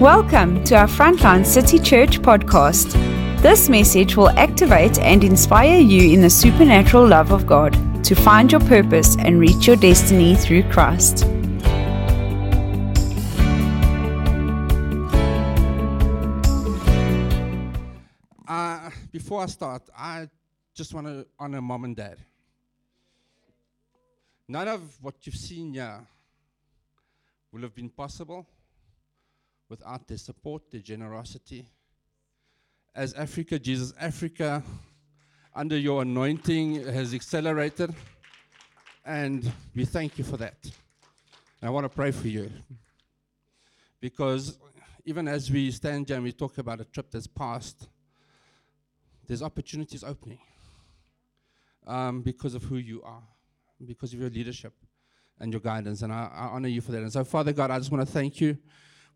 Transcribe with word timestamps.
Welcome 0.00 0.64
to 0.64 0.76
our 0.76 0.86
Frontline 0.86 1.44
City 1.44 1.78
Church 1.78 2.22
podcast. 2.22 2.94
This 3.42 3.68
message 3.68 4.16
will 4.16 4.30
activate 4.30 4.98
and 4.98 5.22
inspire 5.22 5.78
you 5.78 6.14
in 6.14 6.22
the 6.22 6.30
supernatural 6.30 7.06
love 7.06 7.32
of 7.32 7.46
God 7.46 7.74
to 8.04 8.14
find 8.14 8.50
your 8.50 8.62
purpose 8.62 9.18
and 9.18 9.38
reach 9.38 9.66
your 9.66 9.76
destiny 9.76 10.36
through 10.36 10.62
Christ. 10.70 11.24
Uh, 18.48 18.88
before 19.12 19.42
I 19.42 19.46
start, 19.48 19.82
I 19.94 20.30
just 20.72 20.94
want 20.94 21.08
to 21.08 21.26
honor 21.38 21.60
mom 21.60 21.84
and 21.84 21.94
dad. 21.94 22.16
None 24.48 24.66
of 24.66 24.80
what 25.02 25.16
you've 25.24 25.36
seen 25.36 25.74
here 25.74 26.00
will 27.52 27.60
have 27.60 27.74
been 27.74 27.90
possible 27.90 28.46
without 29.70 30.06
their 30.08 30.18
support, 30.18 30.70
their 30.70 30.80
generosity. 30.80 31.64
As 32.94 33.14
Africa, 33.14 33.58
Jesus, 33.58 33.94
Africa, 33.98 34.62
under 35.54 35.78
your 35.78 36.02
anointing, 36.02 36.84
has 36.86 37.14
accelerated. 37.14 37.94
And 39.06 39.50
we 39.74 39.84
thank 39.84 40.18
you 40.18 40.24
for 40.24 40.36
that. 40.38 40.58
And 40.64 41.68
I 41.68 41.70
want 41.70 41.84
to 41.84 41.88
pray 41.88 42.10
for 42.10 42.26
you. 42.26 42.50
Because 44.00 44.58
even 45.04 45.28
as 45.28 45.50
we 45.50 45.70
stand 45.70 46.08
here 46.08 46.16
and 46.16 46.24
we 46.24 46.32
talk 46.32 46.58
about 46.58 46.80
a 46.80 46.84
trip 46.84 47.10
that's 47.10 47.28
passed, 47.28 47.88
there's 49.26 49.42
opportunities 49.42 50.02
opening 50.02 50.40
um, 51.86 52.22
because 52.22 52.54
of 52.54 52.64
who 52.64 52.76
you 52.76 53.02
are, 53.02 53.22
because 53.86 54.12
of 54.12 54.20
your 54.20 54.30
leadership 54.30 54.72
and 55.38 55.52
your 55.52 55.60
guidance. 55.60 56.02
And 56.02 56.12
I, 56.12 56.28
I 56.34 56.44
honor 56.46 56.68
you 56.68 56.80
for 56.80 56.90
that. 56.90 57.02
And 57.02 57.12
so, 57.12 57.22
Father 57.22 57.52
God, 57.52 57.70
I 57.70 57.78
just 57.78 57.92
want 57.92 58.04
to 58.04 58.12
thank 58.12 58.40
you 58.40 58.58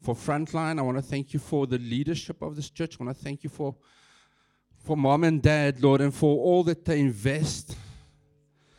for 0.04 0.14
Frontline. 0.14 0.78
I 0.78 0.82
want 0.82 0.98
to 0.98 1.02
thank 1.02 1.32
you 1.32 1.40
for 1.40 1.66
the 1.66 1.78
leadership 1.78 2.42
of 2.42 2.56
this 2.56 2.68
church. 2.68 2.98
I 3.00 3.04
want 3.04 3.16
to 3.16 3.24
thank 3.24 3.42
you 3.42 3.48
for, 3.48 3.74
for 4.76 4.98
mom 4.98 5.24
and 5.24 5.40
dad, 5.40 5.82
Lord, 5.82 6.02
and 6.02 6.14
for 6.14 6.44
all 6.44 6.62
that 6.64 6.84
they 6.84 7.00
invest 7.00 7.74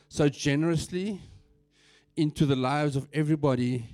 so 0.07 0.29
generously 0.29 1.19
into 2.15 2.45
the 2.45 2.55
lives 2.55 2.95
of 2.95 3.07
everybody 3.11 3.87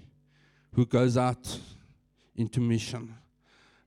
who 0.73 0.85
goes 0.85 1.15
out 1.15 1.57
into 2.35 2.59
mission. 2.59 3.15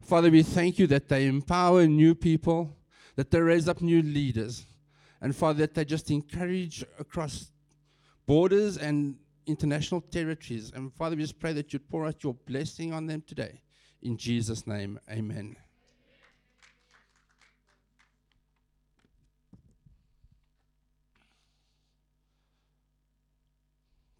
Father, 0.01 0.31
we 0.31 0.43
thank 0.43 0.79
you 0.79 0.87
that 0.87 1.09
they 1.09 1.27
empower 1.27 1.87
new 1.87 2.15
people, 2.15 2.75
that 3.15 3.31
they 3.31 3.41
raise 3.41 3.69
up 3.69 3.83
new 3.83 4.01
leaders, 4.01 4.65
and 5.21 5.37
Father, 5.37 5.61
that 5.61 5.75
they 5.75 5.85
just 5.85 6.11
encourage 6.11 6.83
across 6.99 7.51
borders 8.27 8.79
and 8.79 9.17
international 9.47 10.01
territories. 10.01 10.73
And 10.75 10.93
Father, 10.93 11.17
we 11.17 11.23
just 11.23 11.39
pray 11.39 11.53
that 11.53 11.73
you'd 11.73 11.89
pour 11.89 12.07
out 12.07 12.23
your 12.23 12.35
blessing 12.35 12.93
on 12.93 13.07
them 13.07 13.23
today. 13.27 13.61
In 14.03 14.17
Jesus' 14.17 14.67
name, 14.67 14.99
amen. 15.11 15.57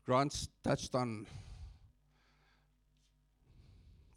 Grant's 0.07 0.49
touched 0.63 0.95
on 0.95 1.27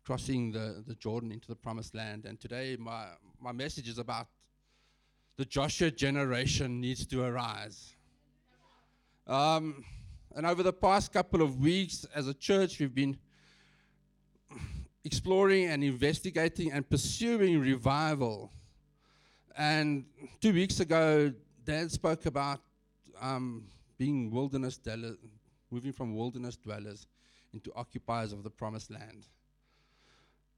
crossing 0.03 0.51
the, 0.51 0.83
the 0.85 0.95
Jordan 0.95 1.31
into 1.31 1.47
the 1.47 1.55
promised 1.55 1.95
land. 1.95 2.25
And 2.25 2.39
today, 2.39 2.77
my, 2.79 3.07
my 3.41 3.51
message 3.51 3.87
is 3.87 3.97
about 3.97 4.27
the 5.37 5.45
Joshua 5.45 5.91
generation 5.91 6.81
needs 6.81 7.05
to 7.07 7.23
arise. 7.23 7.93
Um, 9.27 9.83
and 10.37 10.45
over 10.45 10.61
the 10.61 10.71
past 10.71 11.11
couple 11.11 11.41
of 11.41 11.59
weeks, 11.59 12.05
as 12.13 12.27
a 12.27 12.33
church, 12.33 12.79
we've 12.79 12.93
been 12.93 13.17
exploring 15.03 15.65
and 15.65 15.83
investigating 15.83 16.71
and 16.71 16.87
pursuing 16.87 17.59
revival. 17.59 18.51
And 19.57 20.05
two 20.39 20.53
weeks 20.53 20.79
ago, 20.79 21.33
Dan 21.65 21.89
spoke 21.89 22.27
about 22.27 22.59
um, 23.19 23.63
being 23.97 24.29
wilderness 24.29 24.77
dwellers, 24.77 25.17
moving 25.71 25.91
from 25.91 26.15
wilderness 26.15 26.55
dwellers 26.55 27.07
into 27.51 27.73
occupiers 27.73 28.31
of 28.31 28.43
the 28.43 28.51
promised 28.51 28.91
land. 28.91 29.25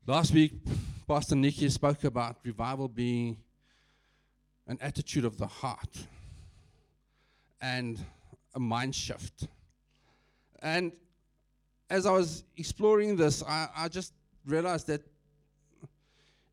Last 0.05 0.33
week, 0.33 0.55
Pastor 1.07 1.35
Nicky 1.35 1.69
spoke 1.69 2.03
about 2.03 2.35
revival 2.43 2.89
being 2.89 3.37
an 4.67 4.77
attitude 4.81 5.23
of 5.23 5.37
the 5.37 5.47
heart 5.47 6.03
and 7.61 7.97
a 8.53 8.59
mind 8.59 8.93
shift. 8.93 9.47
And 10.61 10.91
as 11.89 12.05
I 12.05 12.11
was 12.11 12.43
exploring 12.57 13.15
this, 13.15 13.43
I, 13.43 13.67
I 13.75 13.87
just 13.87 14.13
realized 14.45 14.87
that 14.87 15.01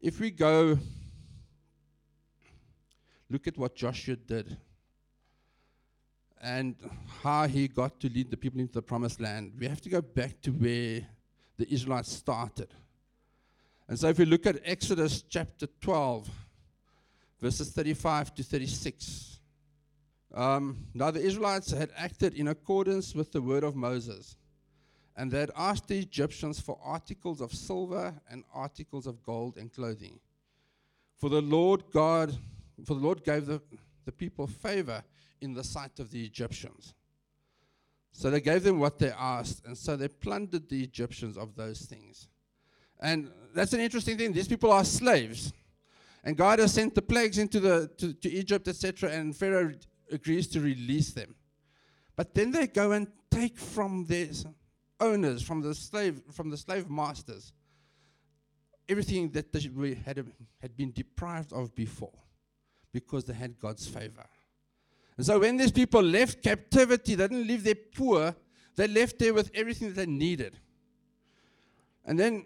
if 0.00 0.21
we 0.21 0.31
go 0.31 0.78
look 3.28 3.47
at 3.47 3.59
what 3.59 3.75
Joshua 3.75 4.17
did 4.17 4.56
and 6.41 6.77
how 7.22 7.47
he 7.49 7.67
got 7.67 7.99
to 8.00 8.09
lead 8.09 8.31
the 8.31 8.37
people 8.37 8.61
into 8.61 8.75
the 8.75 8.83
promised 8.83 9.21
land, 9.21 9.53
we 9.59 9.67
have 9.67 9.81
to 9.81 9.89
go 9.89 10.00
back 10.00 10.41
to 10.43 10.50
where 10.50 11.00
the 11.56 11.73
Israelites 11.73 12.12
started. 12.12 12.69
And 13.88 13.99
so 13.99 14.09
if 14.09 14.19
we 14.19 14.25
look 14.25 14.47
at 14.47 14.61
Exodus 14.65 15.23
chapter 15.23 15.67
12, 15.81 16.28
verses 17.41 17.71
35 17.71 18.34
to 18.37 18.43
36. 18.43 19.35
Um, 20.36 20.84
now 20.92 21.10
the 21.10 21.22
Israelites 21.22 21.70
had 21.70 21.91
acted 21.97 22.34
in 22.34 22.48
accordance 22.48 23.14
with 23.14 23.32
the 23.32 23.41
word 23.41 23.64
of 23.64 23.74
Moses, 23.74 24.36
and 25.16 25.32
they 25.32 25.41
had 25.41 25.50
asked 25.56 25.88
the 25.88 25.98
Egyptians 25.98 26.60
for 26.60 26.78
articles 26.84 27.41
of 27.41 27.54
silver 27.54 28.14
and 28.30 28.44
articles 28.52 29.06
of 29.06 29.22
gold 29.22 29.56
and 29.56 29.72
clothing. 29.72 30.20
For 31.16 31.30
the 31.30 31.41
Lord 31.41 31.84
God, 31.91 32.36
for 32.84 32.92
the 32.92 33.00
Lord 33.00 33.25
gave 33.25 33.46
the, 33.46 33.62
the 34.04 34.12
people 34.12 34.46
favor 34.46 35.02
in 35.41 35.54
the 35.54 35.64
sight 35.64 35.98
of 36.00 36.10
the 36.10 36.22
Egyptians. 36.22 36.92
So 38.12 38.30
they 38.30 38.42
gave 38.42 38.62
them 38.62 38.78
what 38.78 38.98
they 38.98 39.12
asked, 39.12 39.64
and 39.64 39.76
so 39.76 39.96
they 39.96 40.08
plundered 40.08 40.69
the 40.69 40.82
Egyptians 40.82 41.38
of 41.38 41.56
those 41.56 41.80
things. 41.80 42.28
And 43.00 43.30
that's 43.54 43.72
an 43.72 43.80
interesting 43.80 44.19
thing. 44.19 44.34
These 44.34 44.48
people 44.48 44.70
are 44.70 44.84
slaves. 44.84 45.54
And 46.25 46.36
God 46.36 46.58
has 46.58 46.75
sent 46.75 46.94
the 46.94 47.02
plagues 47.02 47.38
into 47.38 47.58
the 47.58 47.91
to, 47.96 48.12
to 48.12 48.30
Egypt, 48.30 48.69
etc. 48.69 49.10
And 49.10 49.34
Pharaoh 49.34 49.72
agrees 50.11 50.47
to 50.49 50.61
release 50.61 51.12
them. 51.12 51.34
But 52.15 52.34
then 52.34 52.50
they 52.50 52.67
go 52.67 52.93
and 52.93 53.09
take 53.31 53.59
from 53.59 54.06
their 54.06 54.28
owners, 55.00 55.43
from 55.43 55.61
the 55.61 55.75
slave, 55.75 56.22
from 56.33 56.50
the 56.50 56.56
slave 56.56 56.89
masters, 56.89 57.53
everything 58.89 59.31
that 59.31 59.53
they 59.53 59.94
had, 60.05 60.25
had 60.61 60.77
been 60.77 60.93
deprived 60.93 61.53
of 61.53 61.75
before 61.75 62.12
because 62.93 63.25
they 63.25 63.34
had 63.34 63.59
God's 63.59 63.87
favor. 63.87 64.25
And 65.17 65.27
so 65.27 65.39
when 65.39 65.56
these 65.56 65.72
people 65.72 66.03
left 66.03 66.43
captivity, 66.43 67.15
they 67.15 67.28
didn't 67.28 67.47
leave 67.47 67.65
there 67.65 67.75
poor, 67.75 68.34
they 68.77 68.88
left 68.88 69.19
there 69.19 69.34
with 69.34 69.50
everything 69.55 69.88
that 69.88 69.97
they 69.97 70.06
needed. 70.06 70.59
And 72.05 72.19
then, 72.19 72.44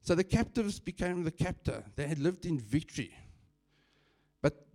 so 0.00 0.14
the 0.14 0.24
captives 0.24 0.80
became 0.80 1.22
the 1.22 1.30
captor. 1.30 1.84
They 1.96 2.06
had 2.06 2.18
lived 2.18 2.46
in 2.46 2.58
victory 2.58 3.14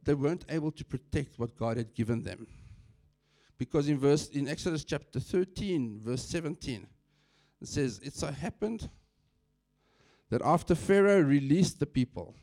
they 0.04 0.14
weren't 0.14 0.46
able 0.50 0.72
to 0.72 0.86
protect 0.86 1.40
what 1.40 1.58
God 1.58 1.78
had 1.78 1.94
given 1.94 2.24
them. 2.24 2.48
Because 3.58 3.88
in 3.88 3.98
verse 3.98 4.30
in 4.30 4.48
Exodus 4.48 4.84
chapter 4.84 5.20
13, 5.20 6.00
verse 6.04 6.24
17, 6.26 6.88
it 7.62 7.68
says, 7.68 8.00
It 8.04 8.14
so 8.14 8.28
happened 8.28 8.90
that 10.30 10.42
after 10.44 10.76
Pharaoh 10.76 11.22
released 11.22 11.80
the 11.80 11.86
people, 11.86 12.36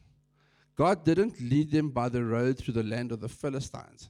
God 0.77 1.05
didn't 1.05 1.41
lead 1.41 1.71
them 1.71 1.91
by 1.91 2.09
the 2.09 2.25
road 2.25 2.57
through 2.57 2.75
the 2.75 2.83
land 2.83 3.13
of 3.13 3.21
the 3.21 3.29
Philistines, 3.29 4.09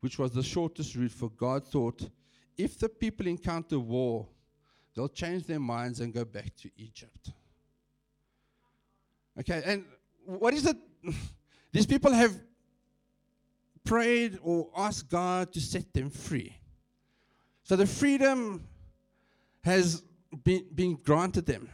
which 0.00 0.18
was 0.18 0.30
the 0.30 0.42
shortest 0.42 0.94
route, 0.94 1.12
for 1.12 1.28
God 1.30 1.66
thought, 1.66 2.08
if 2.56 2.78
the 2.78 2.88
people 2.88 3.26
encounter 3.26 3.78
war, 3.78 4.26
they'll 4.94 5.08
change 5.08 5.44
their 5.44 5.60
minds 5.60 6.00
and 6.00 6.14
go 6.14 6.24
back 6.24 6.56
to 6.56 6.70
Egypt. 6.76 7.32
Okay, 9.38 9.62
and 9.64 9.84
what 10.24 10.54
is 10.54 10.66
it? 10.66 10.76
These 11.72 11.86
people 11.86 12.12
have 12.12 12.38
prayed 13.90 14.38
or 14.40 14.68
asked 14.76 15.10
God 15.10 15.52
to 15.52 15.60
set 15.60 15.92
them 15.92 16.10
free. 16.10 16.54
So 17.64 17.74
the 17.74 17.88
freedom 17.88 18.64
has 19.64 20.04
been, 20.44 20.64
been 20.72 20.94
granted 20.94 21.44
them. 21.44 21.68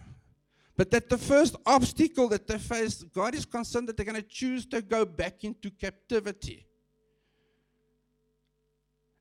But 0.78 0.90
that 0.92 1.10
the 1.10 1.18
first 1.18 1.56
obstacle 1.66 2.26
that 2.28 2.46
they 2.46 2.56
face, 2.56 3.02
God 3.02 3.34
is 3.34 3.44
concerned 3.44 3.86
that 3.88 3.98
they're 3.98 4.06
going 4.06 4.16
to 4.16 4.22
choose 4.40 4.64
to 4.68 4.80
go 4.80 5.04
back 5.04 5.44
into 5.44 5.70
captivity. 5.70 6.64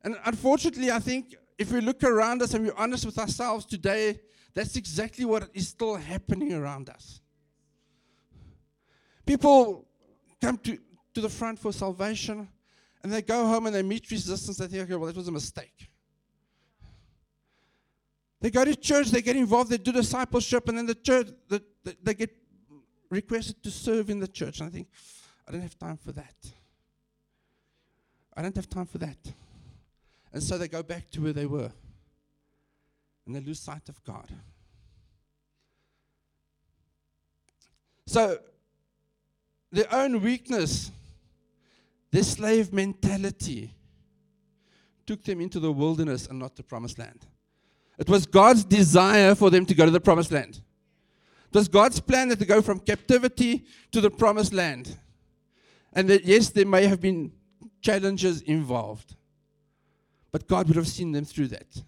And 0.02 0.16
unfortunately, 0.24 0.90
I 0.90 1.00
think 1.00 1.36
if 1.58 1.74
we 1.74 1.82
look 1.82 2.02
around 2.02 2.42
us 2.44 2.54
and 2.54 2.66
we're 2.66 2.78
honest 2.78 3.06
with 3.06 3.20
ourselves 3.20 3.66
today, 3.66 4.22
that's 4.54 4.78
exactly 4.78 5.26
what 5.26 5.50
is 5.54 5.68
still 5.68 5.98
happening 5.98 6.54
around 6.54 6.90
us. 6.90 7.20
People 9.26 9.86
come 10.42 10.58
to, 10.60 10.78
to 11.14 11.20
the 11.20 11.30
front 11.30 11.60
for 11.60 11.74
salvation, 11.74 12.48
and 13.06 13.14
they 13.14 13.22
go 13.22 13.46
home 13.46 13.68
and 13.68 13.76
they 13.76 13.84
meet 13.84 14.10
resistance. 14.10 14.58
They 14.58 14.66
think, 14.66 14.82
okay, 14.86 14.96
well, 14.96 15.06
that 15.06 15.16
was 15.16 15.28
a 15.28 15.32
mistake. 15.32 15.92
They 18.42 18.50
go 18.50 18.66
to 18.66 18.76
church, 18.76 19.12
they 19.12 19.22
get 19.22 19.36
involved, 19.36 19.70
they 19.70 19.78
do 19.78 19.92
discipleship, 19.92 20.68
and 20.70 20.76
then 20.76 20.88
the 20.88 20.96
church, 20.96 21.28
the, 21.48 21.62
the, 21.84 21.96
they 22.02 22.16
get 22.16 22.36
requested 23.12 23.62
to 23.62 23.70
serve 23.70 24.10
in 24.10 24.20
the 24.20 24.28
church. 24.28 24.60
And 24.60 24.70
I 24.70 24.72
think, 24.72 24.88
I 25.48 25.52
don't 25.52 25.62
have 25.62 25.78
time 25.78 25.98
for 25.98 26.14
that. 26.14 26.34
I 28.36 28.42
don't 28.42 28.56
have 28.56 28.68
time 28.68 28.88
for 28.88 28.98
that. 28.98 29.20
And 30.34 30.42
so 30.42 30.58
they 30.58 30.68
go 30.68 30.82
back 30.82 31.12
to 31.12 31.22
where 31.22 31.34
they 31.34 31.46
were. 31.46 31.72
And 33.28 33.36
they 33.36 33.40
lose 33.40 33.60
sight 33.60 33.88
of 33.88 34.04
God. 34.04 34.32
So, 38.08 38.40
their 39.72 39.94
own 39.94 40.24
weakness, 40.24 40.90
their 42.16 42.24
slave 42.24 42.72
mentality, 42.72 43.74
took 45.06 45.22
them 45.24 45.42
into 45.42 45.60
the 45.60 45.70
wilderness 45.70 46.28
and 46.28 46.40
not 46.40 46.56
the 46.56 46.64
promised 46.64 46.98
land. 46.98 47.26
It 48.00 48.08
was 48.08 48.26
God's 48.26 48.64
desire 48.64 49.36
for 49.36 49.50
them 49.50 49.66
to 49.66 49.76
go 49.76 49.84
to 49.84 49.92
the 49.92 50.00
promised 50.00 50.32
land. 50.32 50.62
It 51.50 51.58
was 51.58 51.68
God's 51.68 52.00
plan 52.00 52.30
that 52.30 52.40
they 52.40 52.46
go 52.46 52.62
from 52.62 52.80
captivity 52.80 53.66
to 53.92 54.00
the 54.00 54.10
promised 54.10 54.54
land. 54.54 54.98
And 55.92 56.10
that, 56.10 56.24
yes, 56.24 56.50
there 56.50 56.66
may 56.66 56.88
have 56.88 57.02
been 57.02 57.34
challenges 57.82 58.42
involved, 58.44 59.18
but 60.32 60.48
God 60.48 60.70
would 60.70 60.78
have 60.78 60.88
seen 60.88 61.12
them 61.12 61.26
through 61.26 61.50
that. 61.50 61.84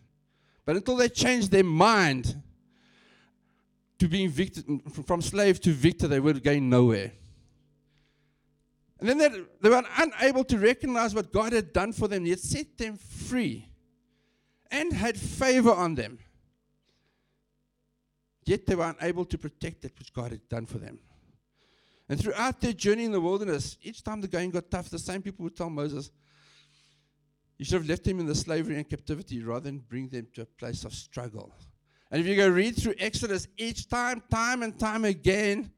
But 0.66 0.76
until 0.76 0.98
they 0.98 1.08
changed 1.08 1.52
their 1.52 1.64
mind 1.64 2.36
to 3.98 4.10
being 4.10 4.30
victor, 4.30 4.62
from 5.06 5.22
slave 5.22 5.62
to 5.62 5.72
victor, 5.72 6.10
they 6.10 6.20
were 6.20 6.34
going 6.34 6.70
nowhere. 6.70 7.14
And 9.00 9.08
then 9.08 9.18
they, 9.62 9.70
were 9.70 9.84
unable 9.98 10.44
to 10.46 10.58
recognize 10.58 11.14
what 11.14 11.32
God 11.32 11.54
had 11.54 11.72
done 11.72 11.94
for 11.94 12.08
them. 12.08 12.24
He 12.24 12.32
had 12.32 12.40
set 12.40 12.78
them 12.78 12.98
free 12.98 13.70
and 14.72 14.92
had 14.92 15.18
favor 15.18 15.72
on 15.72 15.96
them. 15.96 16.18
Yet 18.46 18.66
they 18.66 18.76
were 18.76 18.96
unable 19.00 19.26
to 19.26 19.38
protect 19.38 19.82
that 19.84 19.98
which 20.00 20.14
God 20.14 20.32
had 20.32 20.48
done 20.50 20.66
for 20.66 20.78
them. 20.78 21.00
And 22.10 22.20
throughout 22.20 22.62
their 22.62 22.74
journey 22.74 23.04
in 23.04 23.12
the 23.12 23.22
wilderness, 23.22 23.78
each 23.84 24.04
time 24.04 24.22
the 24.22 24.28
going 24.28 24.52
got 24.52 24.72
tough, 24.72 24.90
the 24.90 24.98
same 24.98 25.22
people 25.22 25.44
would 25.44 25.58
tell 25.58 25.70
Moses, 25.70 26.10
You 27.58 27.66
should 27.66 27.82
have 27.82 27.90
left 27.90 28.06
them 28.06 28.20
in 28.20 28.26
the 28.26 28.36
slavery 28.36 28.78
and 28.78 28.90
captivity 28.90 29.44
rather 29.44 29.66
than 29.66 29.80
bring 29.80 30.08
them 30.08 30.28
to 30.34 30.44
a 30.44 30.46
place 30.46 30.86
of 30.86 30.94
struggle. 30.94 31.54
And 32.10 32.22
if 32.22 32.28
you 32.28 32.38
go 32.38 32.48
read 32.48 32.78
through 32.78 32.94
Exodus, 32.98 33.48
each 33.58 33.90
time, 33.90 34.24
time 34.32 34.64
and 34.64 34.80
time 34.80 35.04
again, 35.04 35.72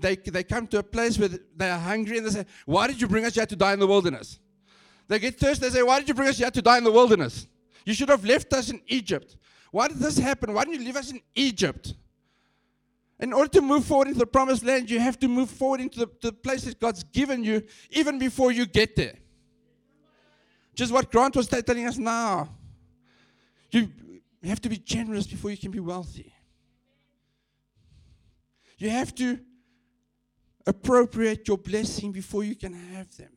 they, 0.00 0.16
they 0.16 0.42
come 0.42 0.66
to 0.68 0.78
a 0.78 0.82
place 0.82 1.18
where 1.18 1.28
they 1.28 1.70
are 1.70 1.78
hungry 1.78 2.18
and 2.18 2.26
they 2.26 2.30
say, 2.30 2.46
Why 2.66 2.86
did 2.86 3.00
you 3.00 3.08
bring 3.08 3.24
us 3.24 3.34
here 3.34 3.46
to 3.46 3.56
die 3.56 3.72
in 3.72 3.78
the 3.78 3.86
wilderness? 3.86 4.38
They 5.08 5.18
get 5.18 5.38
thirsty, 5.38 5.66
they 5.66 5.72
say, 5.72 5.82
Why 5.82 5.98
did 5.98 6.08
you 6.08 6.14
bring 6.14 6.28
us 6.28 6.38
here 6.38 6.50
to 6.50 6.62
die 6.62 6.78
in 6.78 6.84
the 6.84 6.92
wilderness? 6.92 7.46
You 7.84 7.94
should 7.94 8.08
have 8.08 8.24
left 8.24 8.52
us 8.52 8.70
in 8.70 8.80
Egypt. 8.86 9.36
Why 9.70 9.88
did 9.88 9.98
this 9.98 10.18
happen? 10.18 10.52
Why 10.52 10.64
didn't 10.64 10.80
you 10.80 10.86
leave 10.86 10.96
us 10.96 11.10
in 11.10 11.20
Egypt? 11.34 11.94
In 13.18 13.32
order 13.32 13.50
to 13.50 13.60
move 13.60 13.84
forward 13.84 14.08
into 14.08 14.18
the 14.18 14.26
promised 14.26 14.64
land, 14.64 14.90
you 14.90 14.98
have 14.98 15.18
to 15.20 15.28
move 15.28 15.50
forward 15.50 15.80
into 15.80 15.98
the, 16.00 16.08
the 16.22 16.32
place 16.32 16.62
that 16.62 16.80
God's 16.80 17.04
given 17.04 17.44
you 17.44 17.62
even 17.90 18.18
before 18.18 18.50
you 18.50 18.66
get 18.66 18.96
there. 18.96 19.14
Just 20.74 20.92
what 20.92 21.10
Grant 21.10 21.36
was 21.36 21.46
telling 21.46 21.86
us 21.86 21.98
now. 21.98 22.48
You 23.70 23.90
have 24.44 24.60
to 24.62 24.68
be 24.68 24.78
generous 24.78 25.26
before 25.26 25.50
you 25.50 25.58
can 25.58 25.70
be 25.70 25.80
wealthy. 25.80 26.32
You 28.78 28.88
have 28.88 29.14
to 29.16 29.38
appropriate 30.66 31.46
your 31.48 31.58
blessing 31.58 32.12
before 32.12 32.44
you 32.44 32.54
can 32.54 32.72
have 32.72 33.14
them. 33.16 33.30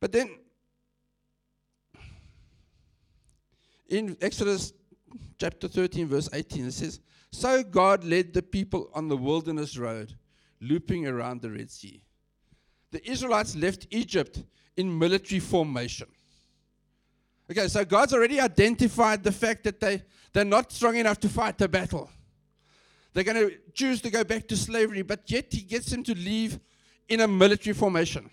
But 0.00 0.12
then, 0.12 0.38
in 3.88 4.16
Exodus 4.20 4.72
chapter 5.38 5.68
13, 5.68 6.08
verse 6.08 6.28
18, 6.32 6.66
it 6.66 6.72
says, 6.72 7.00
So 7.32 7.62
God 7.62 8.04
led 8.04 8.32
the 8.32 8.42
people 8.42 8.90
on 8.94 9.08
the 9.08 9.16
wilderness 9.16 9.78
road, 9.78 10.14
looping 10.60 11.06
around 11.06 11.42
the 11.42 11.50
Red 11.50 11.70
Sea. 11.70 12.02
The 12.90 13.08
Israelites 13.08 13.56
left 13.56 13.86
Egypt 13.90 14.42
in 14.76 14.98
military 14.98 15.40
formation. 15.40 16.08
Okay, 17.50 17.68
so 17.68 17.84
God's 17.84 18.12
already 18.12 18.40
identified 18.40 19.22
the 19.22 19.32
fact 19.32 19.64
that 19.64 19.80
they, 19.80 20.02
they're 20.32 20.44
not 20.44 20.72
strong 20.72 20.96
enough 20.96 21.20
to 21.20 21.28
fight 21.28 21.58
the 21.58 21.68
battle. 21.68 22.10
They're 23.16 23.24
going 23.24 23.48
to 23.48 23.56
choose 23.72 24.02
to 24.02 24.10
go 24.10 24.24
back 24.24 24.46
to 24.48 24.56
slavery, 24.58 25.00
but 25.00 25.22
yet 25.24 25.46
he 25.50 25.62
gets 25.62 25.86
them 25.86 26.02
to 26.02 26.14
leave 26.14 26.60
in 27.08 27.22
a 27.22 27.26
military 27.26 27.72
formation. 27.72 28.28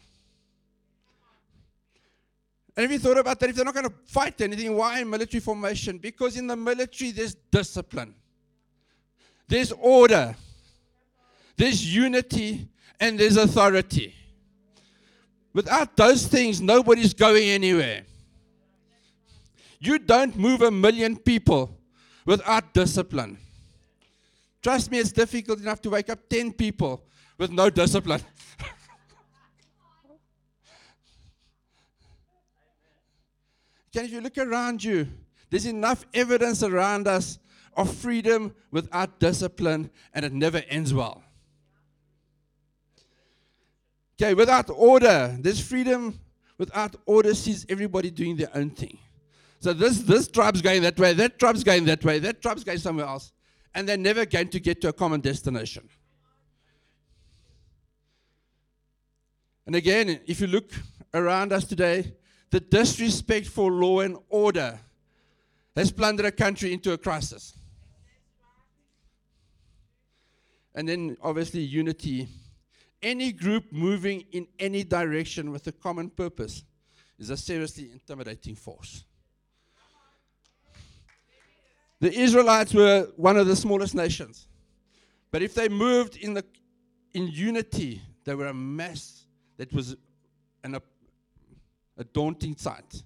And 2.75 2.83
have 2.83 2.91
you 2.91 2.99
thought 2.99 3.17
about 3.17 3.39
that? 3.39 3.49
If 3.49 3.55
they're 3.55 3.63
not 3.63 3.75
going 3.75 3.87
to 3.87 3.93
fight 4.07 4.41
anything, 4.41 4.75
why 4.75 5.01
military 5.05 5.39
formation? 5.39 5.99
Because 5.99 6.35
in 6.35 6.47
the 6.47 6.57
military, 6.57 7.11
there's 7.11 7.33
discipline, 7.49 8.13
there's 9.47 9.71
order, 9.71 10.35
there's 11.55 11.95
unity, 11.95 12.67
and 12.99 13.17
there's 13.17 13.37
authority. 13.37 14.13
Without 15.53 15.95
those 15.95 16.27
things, 16.27 16.59
nobody's 16.59 17.13
going 17.13 17.47
anywhere. 17.47 18.01
You 19.79 19.97
don't 19.97 20.35
move 20.35 20.61
a 20.61 20.71
million 20.71 21.15
people 21.15 21.79
without 22.25 22.73
discipline. 22.73 23.37
Trust 24.63 24.89
me, 24.89 24.97
it's 24.99 25.11
difficult 25.11 25.59
enough 25.59 25.81
to 25.81 25.89
wake 25.89 26.09
up 26.09 26.29
10 26.29 26.53
people 26.53 27.03
with 27.37 27.51
no 27.51 27.69
discipline. 27.69 28.21
Can 33.93 34.07
you 34.07 34.21
look 34.21 34.37
around 34.37 34.81
you? 34.81 35.09
There's 35.49 35.65
enough 35.65 36.05
evidence 36.13 36.63
around 36.63 37.09
us 37.09 37.39
of 37.75 37.93
freedom 37.93 38.55
without 38.71 39.19
discipline, 39.19 39.89
and 40.13 40.23
it 40.23 40.31
never 40.31 40.63
ends 40.69 40.93
well. 40.93 41.21
Okay, 44.15 44.33
without 44.33 44.69
order, 44.69 45.35
there's 45.41 45.59
freedom. 45.59 46.17
Without 46.57 46.95
order, 47.05 47.33
sees 47.33 47.65
everybody 47.67 48.09
doing 48.09 48.37
their 48.37 48.55
own 48.55 48.69
thing. 48.69 48.97
So 49.59 49.73
this 49.73 49.99
this 49.99 50.29
tribe's 50.29 50.61
going 50.61 50.83
that 50.83 50.97
way, 50.97 51.11
that 51.13 51.37
tribe's 51.39 51.65
going 51.65 51.83
that 51.85 52.05
way, 52.05 52.19
that 52.19 52.41
tribe's 52.41 52.63
going 52.63 52.77
somewhere 52.77 53.07
else 53.07 53.33
and 53.73 53.87
they're 53.87 53.97
never 53.97 54.25
going 54.25 54.49
to 54.49 54.59
get 54.59 54.81
to 54.81 54.89
a 54.89 54.93
common 54.93 55.21
destination. 55.21 55.89
And 59.65 59.75
again, 59.75 60.19
if 60.25 60.41
you 60.41 60.47
look 60.47 60.71
around 61.13 61.53
us 61.53 61.65
today, 61.65 62.13
the 62.49 62.59
disrespect 62.59 63.47
for 63.47 63.71
law 63.71 64.01
and 64.01 64.17
order 64.29 64.79
has 65.75 65.91
plundered 65.91 66.25
a 66.25 66.31
country 66.31 66.73
into 66.73 66.91
a 66.91 66.97
crisis. 66.97 67.57
And 70.75 70.87
then, 70.87 71.17
obviously, 71.21 71.61
unity. 71.61 72.27
Any 73.01 73.31
group 73.31 73.71
moving 73.71 74.23
in 74.31 74.47
any 74.59 74.83
direction 74.83 75.51
with 75.51 75.67
a 75.67 75.71
common 75.71 76.09
purpose 76.09 76.63
is 77.19 77.29
a 77.29 77.37
seriously 77.37 77.91
intimidating 77.91 78.55
force. 78.55 79.03
The 82.03 82.13
Israelites 82.19 82.73
were 82.73 83.07
one 83.15 83.37
of 83.37 83.47
the 83.47 83.55
smallest 83.55 83.95
nations. 83.95 84.49
But 85.31 85.41
if 85.41 85.55
they 85.55 85.69
moved 85.69 86.17
in, 86.17 86.33
the, 86.33 86.43
in 87.13 87.29
unity, 87.29 88.01
they 88.25 88.35
were 88.35 88.47
a 88.47 88.53
mass 88.53 89.23
that 89.55 89.71
was 89.71 89.95
an, 90.65 90.75
a, 90.75 90.81
a 91.97 92.03
daunting 92.03 92.57
sight. 92.57 93.03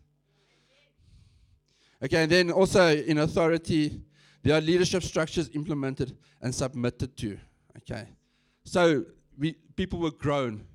Okay, 2.03 2.23
and 2.23 2.31
then 2.31 2.49
also 2.49 2.95
in 2.95 3.19
authority, 3.19 4.01
there 4.41 4.57
are 4.57 4.61
leadership 4.61 5.03
structures 5.03 5.51
implemented 5.53 6.17
and 6.41 6.55
submitted 6.55 7.15
to. 7.17 7.37
Okay, 7.77 8.07
so 8.63 9.05
we, 9.37 9.53
people 9.75 9.99
were 9.99 10.09
grown 10.09 10.65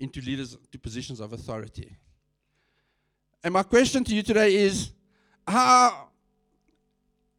into 0.00 0.20
leaders 0.20 0.58
to 0.72 0.78
positions 0.80 1.20
of 1.20 1.32
authority. 1.32 1.96
And 3.44 3.54
my 3.54 3.62
question 3.62 4.02
to 4.02 4.16
you 4.16 4.24
today 4.24 4.56
is 4.56 4.90
how 5.46 6.07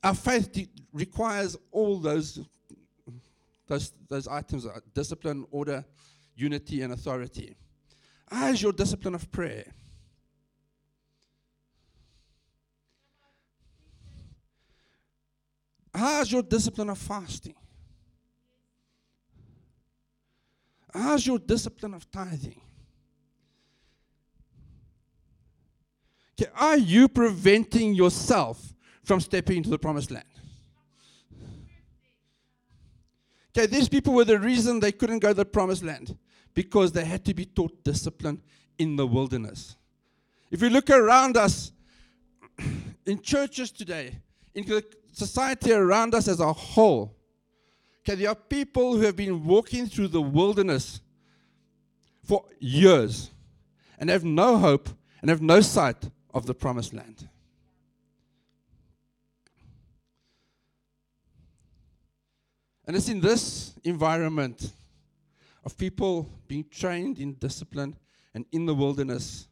our 0.04 0.16
faith 0.16 0.52
de- 0.52 0.70
requires 0.94 1.58
all 1.72 2.00
those, 2.00 2.40
those, 3.68 3.94
those 4.08 4.28
items 4.28 4.66
uh, 4.66 4.80
discipline, 4.94 5.46
order, 5.52 5.84
unity, 6.36 6.82
and 6.82 6.94
authority. 6.94 7.56
Is 8.32 8.62
your 8.62 8.72
discipline 8.72 9.16
of 9.16 9.32
prayer? 9.32 9.66
How's 15.94 16.32
your 16.32 16.44
discipline 16.44 16.90
of 16.90 16.98
fasting? 16.98 17.56
How's 20.94 21.26
your 21.26 21.40
discipline 21.40 21.94
of 21.94 22.10
tithing? 22.10 22.62
Okay, 26.40 26.50
are 26.56 26.78
you 26.78 27.10
preventing 27.10 27.94
yourself 27.94 28.74
from 29.10 29.20
stepping 29.20 29.58
into 29.58 29.72
the 29.72 29.80
promised 29.80 30.12
land. 30.12 30.24
Okay, 33.50 33.66
these 33.66 33.90
people 33.90 34.14
were 34.14 34.24
the 34.24 34.38
reason 34.38 34.80
they 34.80 34.92
couldn't 34.92 35.18
go 35.18 35.30
to 35.30 35.34
the 35.34 35.46
promised 35.46 35.82
land 35.82 36.16
because 36.54 36.92
they 36.92 37.04
had 37.04 37.26
to 37.26 37.34
be 37.34 37.44
taught 37.44 37.84
discipline 37.84 38.40
in 38.78 38.96
the 38.96 39.08
wilderness. 39.08 39.78
If 40.52 40.62
you 40.62 40.70
look 40.70 40.92
around 40.92 41.38
us 41.38 41.72
in 43.08 43.20
churches 43.24 43.72
today, 43.72 44.16
in 44.54 44.64
the 44.68 44.86
society 45.12 45.74
around 45.74 46.14
us 46.14 46.28
as 46.28 46.40
a 46.40 46.54
whole, 46.54 47.18
okay, 48.04 48.14
there 48.14 48.30
are 48.30 48.36
people 48.36 48.96
who 48.96 49.02
have 49.02 49.16
been 49.16 49.44
walking 49.44 49.88
through 49.88 50.10
the 50.10 50.22
wilderness 50.22 51.02
for 52.24 52.46
years 52.60 53.32
and 53.98 54.12
have 54.12 54.24
no 54.24 54.60
hope 54.60 54.88
and 55.22 55.32
have 55.32 55.42
no 55.42 55.62
sight 55.62 56.12
of 56.32 56.46
the 56.46 56.54
promised 56.54 56.94
land. 56.94 57.28
And 62.90 62.98
it's 62.98 63.08
in 63.08 63.22
this 63.22 63.76
environment 63.84 64.72
of 65.64 65.78
people 65.78 66.28
being 66.48 66.66
trained 66.72 67.20
in 67.20 67.36
discipline 67.36 67.96
and 68.34 68.48
in 68.52 68.66
the 68.66 68.74
wilderness 68.74 69.48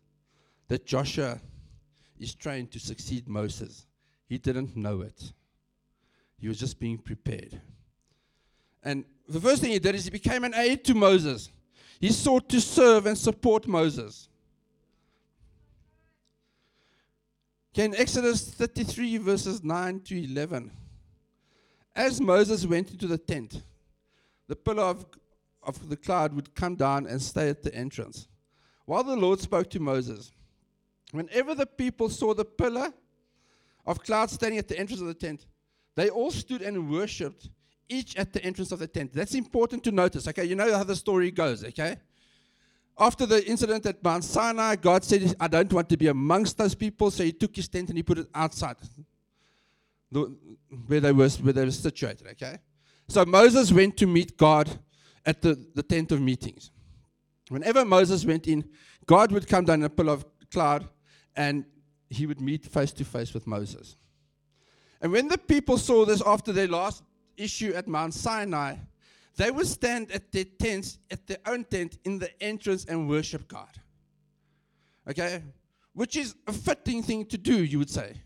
that 0.70 0.88
Joshua 0.88 1.40
is 2.20 2.34
trained 2.34 2.72
to 2.72 2.80
succeed 2.80 3.28
Moses. 3.28 3.86
He 4.28 4.40
didn't 4.40 4.76
know 4.76 5.02
it, 5.02 5.34
he 6.40 6.48
was 6.48 6.58
just 6.58 6.80
being 6.80 6.98
prepared. 6.98 7.62
And 8.82 9.06
the 9.30 9.40
first 9.40 9.62
thing 9.62 9.70
he 9.70 9.78
did 9.78 9.94
is 9.94 10.06
he 10.06 10.10
became 10.10 10.44
an 10.44 10.56
aid 10.56 10.84
to 10.86 10.96
Moses. 10.96 11.52
He 12.00 12.12
sought 12.12 12.50
to 12.50 12.60
serve 12.60 13.06
and 13.06 13.16
support 13.16 13.68
Moses. 13.68 14.30
Okay, 17.72 17.86
in 17.86 17.96
Exodus 17.96 18.50
33, 18.50 19.18
verses 19.18 19.64
9 19.64 20.00
to 20.06 20.24
11, 20.24 20.72
as 21.98 22.22
Moses 22.22 22.66
went 22.66 22.92
into 22.92 23.08
the 23.08 23.18
tent, 23.18 23.64
the 24.48 24.56
pillar 24.56 24.84
of, 24.84 25.06
of 25.64 25.90
the 25.90 25.98
cloud 25.98 26.34
would 26.34 26.54
come 26.54 26.76
down 26.76 27.08
and 27.08 27.22
stay 27.22 27.50
at 27.50 27.64
the 27.64 27.74
entrance. 27.74 28.28
While 28.86 29.04
the 29.04 29.16
Lord 29.16 29.42
spoke 29.42 29.70
to 29.72 29.80
Moses, 29.80 30.32
whenever 31.12 31.56
the 31.56 31.66
people 31.66 32.10
saw 32.10 32.34
the 32.34 32.46
pillar 32.46 32.94
of 33.86 34.04
cloud 34.04 34.30
standing 34.30 34.60
at 34.60 34.68
the 34.68 34.80
entrance 34.80 35.02
of 35.02 35.08
the 35.08 35.14
tent, 35.14 35.48
they 35.96 36.10
all 36.10 36.30
stood 36.30 36.62
and 36.62 36.90
worshipped, 36.90 37.50
each 37.90 38.16
at 38.16 38.32
the 38.32 38.44
entrance 38.46 38.72
of 38.72 38.80
the 38.80 38.88
tent. 38.88 39.12
That's 39.14 39.34
important 39.34 39.84
to 39.86 39.92
notice, 39.92 40.28
okay? 40.28 40.46
You 40.46 40.56
know 40.56 40.72
how 40.78 40.84
the 40.84 40.96
story 40.96 41.32
goes, 41.32 41.64
okay? 41.66 41.98
After 43.00 43.26
the 43.26 43.46
incident 43.48 43.86
at 43.88 44.04
Mount 44.04 44.24
Sinai, 44.24 44.76
God 44.76 45.04
said, 45.04 45.36
I 45.40 45.48
don't 45.48 45.72
want 45.74 45.90
to 45.90 45.98
be 45.98 46.08
amongst 46.08 46.58
those 46.58 46.76
people, 46.76 47.10
so 47.10 47.24
he 47.24 47.32
took 47.32 47.56
his 47.56 47.68
tent 47.68 47.90
and 47.90 47.98
he 47.98 48.04
put 48.04 48.20
it 48.20 48.28
outside 48.36 48.76
where, 50.12 51.00
they 51.00 51.12
were, 51.12 51.30
where 51.30 51.54
they 51.54 51.66
were 51.66 51.72
situated, 51.72 52.28
okay? 52.28 52.60
So 53.08 53.26
Moses 53.26 53.72
went 53.72 53.98
to 53.98 54.08
meet 54.08 54.38
God 54.38 54.70
at 55.26 55.42
the, 55.42 55.68
the 55.76 55.84
tent 55.84 56.12
of 56.12 56.22
meetings. 56.22 56.72
Whenever 57.50 57.86
Moses 57.86 58.26
went 58.26 58.48
in, 58.48 58.66
God 59.06 59.32
would 59.32 59.48
come 59.48 59.66
down 59.66 59.80
in 59.80 59.86
a 59.86 59.90
pillar 59.90 60.14
of 60.14 60.26
cloud 60.52 60.88
and 61.36 61.66
he 62.10 62.26
would 62.26 62.42
meet 62.42 62.66
face 62.66 62.92
to 62.94 63.06
face 63.06 63.34
with 63.34 63.48
Moses. 63.48 63.96
And 65.02 65.12
when 65.12 65.28
the 65.28 65.38
people 65.38 65.78
saw 65.78 66.06
this 66.06 66.22
after 66.26 66.52
their 66.52 66.68
last 66.68 67.04
issue 67.38 67.74
at 67.74 67.88
Mount 67.88 68.14
Sinai, 68.14 68.76
they 69.36 69.52
would 69.52 69.68
stand 69.68 70.12
at 70.12 70.32
their 70.32 70.46
tents, 70.46 70.98
at 71.12 71.28
their 71.28 71.38
own 71.46 71.64
tent 71.64 72.00
in 72.04 72.18
the 72.18 72.42
entrance 72.42 72.86
and 72.86 73.08
worship 73.08 73.48
God. 73.48 73.70
Okay? 75.08 75.44
Which 75.94 76.16
is 76.16 76.36
a 76.48 76.54
fitting 76.54 77.04
thing 77.04 77.26
to 77.26 77.38
do, 77.38 77.64
you 77.64 77.78
would 77.80 77.90
say. 77.90 78.22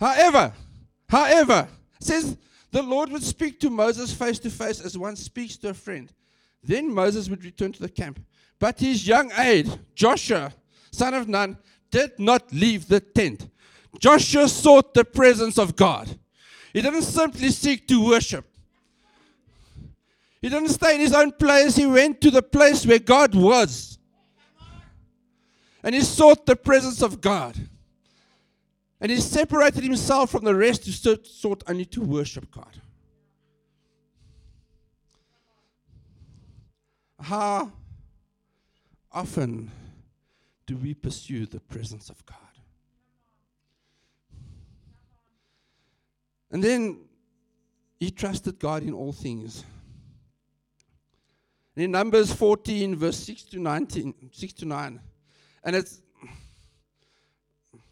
However, 0.00 0.52
however, 1.08 1.68
says 2.00 2.38
the 2.72 2.82
Lord 2.82 3.10
would 3.10 3.22
speak 3.22 3.60
to 3.60 3.70
Moses 3.70 4.12
face 4.12 4.38
to 4.40 4.50
face 4.50 4.80
as 4.80 4.96
one 4.96 5.14
speaks 5.14 5.58
to 5.58 5.68
a 5.68 5.74
friend. 5.74 6.10
Then 6.64 6.92
Moses 6.92 7.28
would 7.28 7.44
return 7.44 7.72
to 7.72 7.82
the 7.82 7.88
camp. 7.88 8.18
But 8.58 8.80
his 8.80 9.06
young 9.06 9.30
aide, 9.36 9.68
Joshua, 9.94 10.52
son 10.90 11.14
of 11.14 11.28
Nun, 11.28 11.58
did 11.90 12.18
not 12.18 12.50
leave 12.52 12.88
the 12.88 13.00
tent. 13.00 13.48
Joshua 13.98 14.48
sought 14.48 14.94
the 14.94 15.04
presence 15.04 15.58
of 15.58 15.76
God. 15.76 16.18
He 16.72 16.80
didn't 16.80 17.02
simply 17.02 17.50
seek 17.50 17.86
to 17.88 18.04
worship. 18.04 18.46
He 20.40 20.48
didn't 20.48 20.68
stay 20.68 20.94
in 20.94 21.00
his 21.00 21.12
own 21.12 21.32
place. 21.32 21.76
He 21.76 21.86
went 21.86 22.20
to 22.22 22.30
the 22.30 22.42
place 22.42 22.86
where 22.86 22.98
God 22.98 23.34
was. 23.34 23.98
And 25.82 25.94
he 25.94 26.00
sought 26.02 26.46
the 26.46 26.56
presence 26.56 27.02
of 27.02 27.20
God. 27.20 27.56
And 29.00 29.10
he 29.10 29.18
separated 29.18 29.82
himself 29.82 30.30
from 30.30 30.44
the 30.44 30.54
rest 30.54 30.84
who 30.84 30.92
sought 30.92 31.62
only 31.66 31.86
to 31.86 32.02
worship 32.02 32.50
God. 32.50 32.80
How 37.18 37.72
often 39.12 39.70
do 40.66 40.76
we 40.76 40.94
pursue 40.94 41.46
the 41.46 41.60
presence 41.60 42.10
of 42.10 42.24
God? 42.26 42.36
And 46.50 46.62
then 46.62 47.00
he 47.98 48.10
trusted 48.10 48.58
God 48.58 48.82
in 48.82 48.92
all 48.92 49.12
things. 49.12 49.64
And 51.74 51.84
in 51.84 51.90
Numbers 51.92 52.32
14, 52.32 52.96
verse 52.96 53.16
6 53.18 53.44
to 53.44 53.60
19, 53.60 54.30
6 54.32 54.52
to 54.54 54.64
9, 54.66 55.00
and 55.64 55.76
it's 55.76 56.02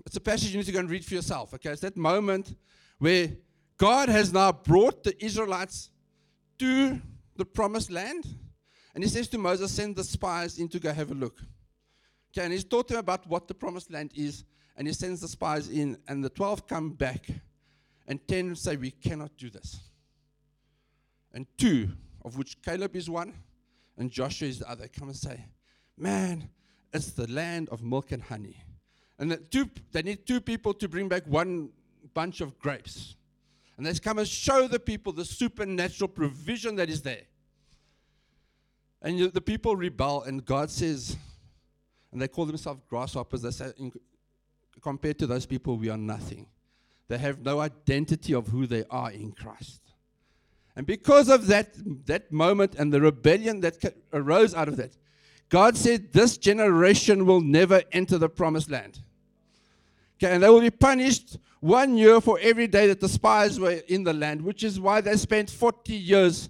it's 0.08 0.16
a 0.16 0.20
passage 0.20 0.52
you 0.52 0.56
need 0.56 0.64
to 0.64 0.72
go 0.72 0.78
and 0.78 0.88
read 0.88 1.04
for 1.04 1.12
yourself. 1.12 1.52
Okay, 1.52 1.68
it's 1.68 1.82
that 1.82 1.94
moment 1.94 2.56
where 2.98 3.28
God 3.76 4.08
has 4.08 4.32
now 4.32 4.50
brought 4.50 5.04
the 5.04 5.22
Israelites 5.22 5.90
to 6.58 6.98
the 7.36 7.44
promised 7.44 7.90
land. 7.90 8.26
And 8.94 9.04
he 9.04 9.10
says 9.10 9.28
to 9.28 9.38
Moses, 9.38 9.70
Send 9.70 9.96
the 9.96 10.04
spies 10.04 10.58
in 10.58 10.68
to 10.70 10.80
go 10.80 10.94
have 10.94 11.10
a 11.10 11.14
look. 11.14 11.42
Okay, 12.32 12.42
and 12.42 12.54
he's 12.54 12.64
taught 12.64 12.88
them 12.88 12.96
about 12.96 13.26
what 13.26 13.48
the 13.48 13.54
promised 13.54 13.92
land 13.92 14.12
is. 14.14 14.44
And 14.78 14.86
he 14.86 14.94
sends 14.94 15.20
the 15.20 15.28
spies 15.28 15.68
in, 15.68 15.98
and 16.08 16.24
the 16.24 16.30
12 16.30 16.66
come 16.66 16.92
back, 16.92 17.26
and 18.06 18.26
10 18.26 18.56
say, 18.56 18.76
We 18.76 18.92
cannot 18.92 19.36
do 19.36 19.50
this. 19.50 19.78
And 21.34 21.46
two, 21.58 21.90
of 22.24 22.38
which 22.38 22.62
Caleb 22.62 22.96
is 22.96 23.10
one, 23.10 23.34
and 23.98 24.10
Joshua 24.10 24.48
is 24.48 24.60
the 24.60 24.70
other, 24.70 24.88
come 24.88 25.08
and 25.08 25.16
say, 25.16 25.44
Man, 25.98 26.48
it's 26.94 27.10
the 27.10 27.30
land 27.30 27.68
of 27.68 27.82
milk 27.82 28.10
and 28.12 28.22
honey. 28.22 28.64
And 29.18 29.38
two, 29.50 29.68
they 29.92 30.02
need 30.02 30.26
two 30.26 30.40
people 30.40 30.72
to 30.74 30.88
bring 30.88 31.08
back 31.08 31.24
one 31.26 31.70
bunch 32.14 32.40
of 32.40 32.58
grapes. 32.58 33.16
And 33.76 33.86
they 33.86 33.94
come 33.94 34.18
and 34.18 34.28
show 34.28 34.68
the 34.68 34.80
people 34.80 35.12
the 35.12 35.24
supernatural 35.24 36.08
provision 36.08 36.76
that 36.76 36.88
is 36.88 37.02
there. 37.02 37.22
And 39.00 39.18
you, 39.18 39.30
the 39.30 39.40
people 39.40 39.76
rebel, 39.76 40.22
and 40.22 40.44
God 40.44 40.70
says, 40.70 41.16
and 42.12 42.20
they 42.20 42.28
call 42.28 42.46
themselves 42.46 42.80
grasshoppers. 42.88 43.42
They 43.42 43.50
say, 43.50 43.72
in, 43.78 43.92
compared 44.80 45.18
to 45.20 45.26
those 45.26 45.46
people, 45.46 45.76
we 45.76 45.88
are 45.90 45.96
nothing. 45.96 46.46
They 47.08 47.18
have 47.18 47.40
no 47.40 47.60
identity 47.60 48.34
of 48.34 48.48
who 48.48 48.66
they 48.66 48.84
are 48.90 49.10
in 49.10 49.32
Christ. 49.32 49.80
And 50.74 50.86
because 50.86 51.28
of 51.28 51.46
that, 51.48 51.70
that 52.06 52.30
moment 52.30 52.74
and 52.76 52.92
the 52.92 53.00
rebellion 53.00 53.60
that 53.60 53.76
arose 54.12 54.54
out 54.54 54.68
of 54.68 54.76
that, 54.76 54.96
God 55.48 55.76
said, 55.76 56.12
This 56.12 56.36
generation 56.36 57.26
will 57.26 57.40
never 57.40 57.82
enter 57.92 58.18
the 58.18 58.28
promised 58.28 58.70
land. 58.70 59.00
Okay, 60.20 60.34
and 60.34 60.42
they 60.42 60.48
will 60.48 60.60
be 60.60 60.70
punished 60.70 61.38
one 61.60 61.96
year 61.96 62.20
for 62.20 62.38
every 62.40 62.66
day 62.66 62.88
that 62.88 63.00
the 63.00 63.08
spies 63.08 63.60
were 63.60 63.80
in 63.88 64.02
the 64.02 64.12
land, 64.12 64.42
which 64.42 64.64
is 64.64 64.80
why 64.80 65.00
they 65.00 65.16
spent 65.16 65.48
40 65.48 65.94
years 65.94 66.48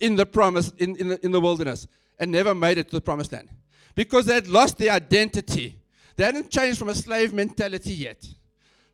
in 0.00 0.16
the 0.16 0.24
promise 0.24 0.72
in, 0.78 0.96
in, 0.96 1.08
the, 1.08 1.24
in 1.24 1.30
the 1.30 1.40
wilderness 1.40 1.86
and 2.18 2.30
never 2.30 2.54
made 2.54 2.78
it 2.78 2.88
to 2.88 2.96
the 2.96 3.00
promised 3.00 3.32
land. 3.32 3.50
Because 3.94 4.24
they 4.24 4.34
had 4.34 4.48
lost 4.48 4.78
their 4.78 4.92
identity. 4.92 5.78
They 6.16 6.24
hadn't 6.24 6.50
changed 6.50 6.78
from 6.78 6.88
a 6.88 6.94
slave 6.94 7.34
mentality 7.34 7.92
yet. 7.92 8.26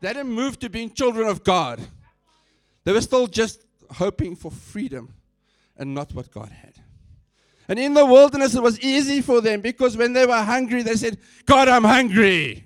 They 0.00 0.08
hadn't 0.08 0.28
moved 0.28 0.60
to 0.62 0.70
being 0.70 0.90
children 0.90 1.28
of 1.28 1.44
God. 1.44 1.80
They 2.84 2.92
were 2.92 3.00
still 3.00 3.26
just 3.28 3.64
hoping 3.92 4.34
for 4.34 4.50
freedom 4.50 5.14
and 5.76 5.94
not 5.94 6.12
what 6.14 6.30
God 6.32 6.50
had. 6.50 6.74
And 7.68 7.78
in 7.78 7.94
the 7.94 8.06
wilderness, 8.06 8.54
it 8.54 8.62
was 8.62 8.80
easy 8.80 9.20
for 9.20 9.40
them 9.40 9.60
because 9.60 9.96
when 9.96 10.12
they 10.12 10.26
were 10.26 10.42
hungry, 10.42 10.82
they 10.82 10.94
said, 10.94 11.18
God, 11.44 11.68
I'm 11.68 11.84
hungry 11.84 12.65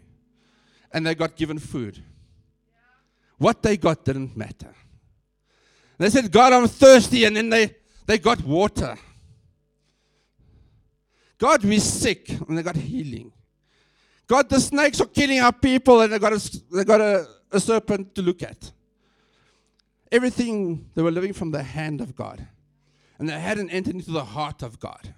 and 0.93 1.07
they 1.07 1.15
got 1.15 1.37
given 1.37 1.59
food. 1.59 2.03
What 3.39 3.63
they 3.63 3.77
got 3.77 4.05
didn't 4.05 4.37
matter. 4.37 4.75
They 5.99 6.11
said, 6.11 6.31
God, 6.31 6.53
I'm 6.53 6.67
thirsty, 6.67 7.25
and 7.25 7.37
then 7.37 7.51
they, 7.51 7.75
they 8.07 8.19
got 8.19 8.43
water. 8.43 8.97
God, 11.39 11.65
we're 11.65 11.81
sick, 11.81 12.29
and 12.31 12.57
they 12.57 12.63
got 12.63 12.77
healing. 12.77 13.33
God, 14.27 14.49
the 14.49 14.61
snakes 14.61 15.01
are 15.01 15.07
killing 15.07 15.41
our 15.41 15.53
people, 15.53 16.01
and 16.01 16.13
they 16.13 16.19
got 16.19 16.33
a, 16.33 16.61
they 16.73 16.85
got 16.85 17.01
a, 17.01 17.27
a 17.51 17.61
serpent 17.61 18.15
to 18.15 18.23
look 18.23 18.43
at. 18.43 18.73
Everything, 20.13 20.89
they 20.95 21.03
were 21.03 21.11
living 21.11 21.33
from 21.33 21.51
the 21.51 21.63
hand 21.63 22.01
of 22.01 22.15
God, 22.17 22.47
and 23.19 23.29
they 23.29 23.39
hadn't 23.39 23.71
entered 23.71 23.95
into 23.95 24.11
the 24.11 24.25
heart 24.25 24.63
of 24.63 24.81
God. 24.81 25.15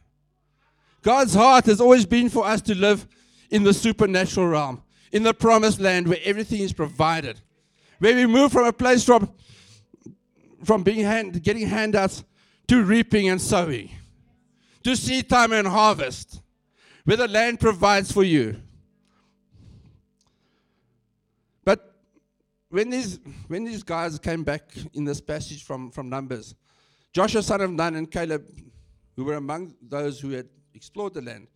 God's 1.02 1.34
heart 1.34 1.66
has 1.66 1.80
always 1.80 2.06
been 2.06 2.28
for 2.28 2.46
us 2.46 2.60
to 2.62 2.74
live 2.74 3.06
in 3.50 3.64
the 3.64 3.74
supernatural 3.74 4.48
realm 4.48 4.81
in 5.12 5.22
the 5.22 5.34
promised 5.34 5.78
land 5.78 6.08
where 6.08 6.18
everything 6.24 6.60
is 6.60 6.72
provided. 6.72 7.40
Where 7.98 8.14
we 8.14 8.26
move 8.26 8.50
from 8.50 8.66
a 8.66 8.72
place 8.72 9.04
from, 9.04 9.32
from 10.64 10.82
being 10.82 11.00
hand, 11.00 11.40
getting 11.42 11.68
handouts 11.68 12.24
to 12.66 12.82
reaping 12.82 13.28
and 13.28 13.40
sowing, 13.40 13.90
to 14.82 14.96
seed 14.96 15.28
time 15.28 15.52
and 15.52 15.68
harvest, 15.68 16.40
where 17.04 17.16
the 17.16 17.28
land 17.28 17.60
provides 17.60 18.10
for 18.10 18.24
you. 18.24 18.60
But 21.64 21.94
when 22.70 22.90
these 22.90 23.20
when 23.46 23.64
these 23.64 23.82
guys 23.82 24.18
came 24.18 24.42
back 24.42 24.72
in 24.94 25.04
this 25.04 25.20
passage 25.20 25.62
from, 25.62 25.90
from 25.90 26.08
Numbers, 26.08 26.54
Joshua 27.12 27.42
son 27.42 27.60
of 27.60 27.70
Nun 27.70 27.94
and 27.96 28.10
Caleb, 28.10 28.44
who 29.14 29.24
were 29.24 29.34
among 29.34 29.74
those 29.80 30.18
who 30.18 30.30
had 30.30 30.48
explored 30.74 31.14
the 31.14 31.22
land, 31.22 31.46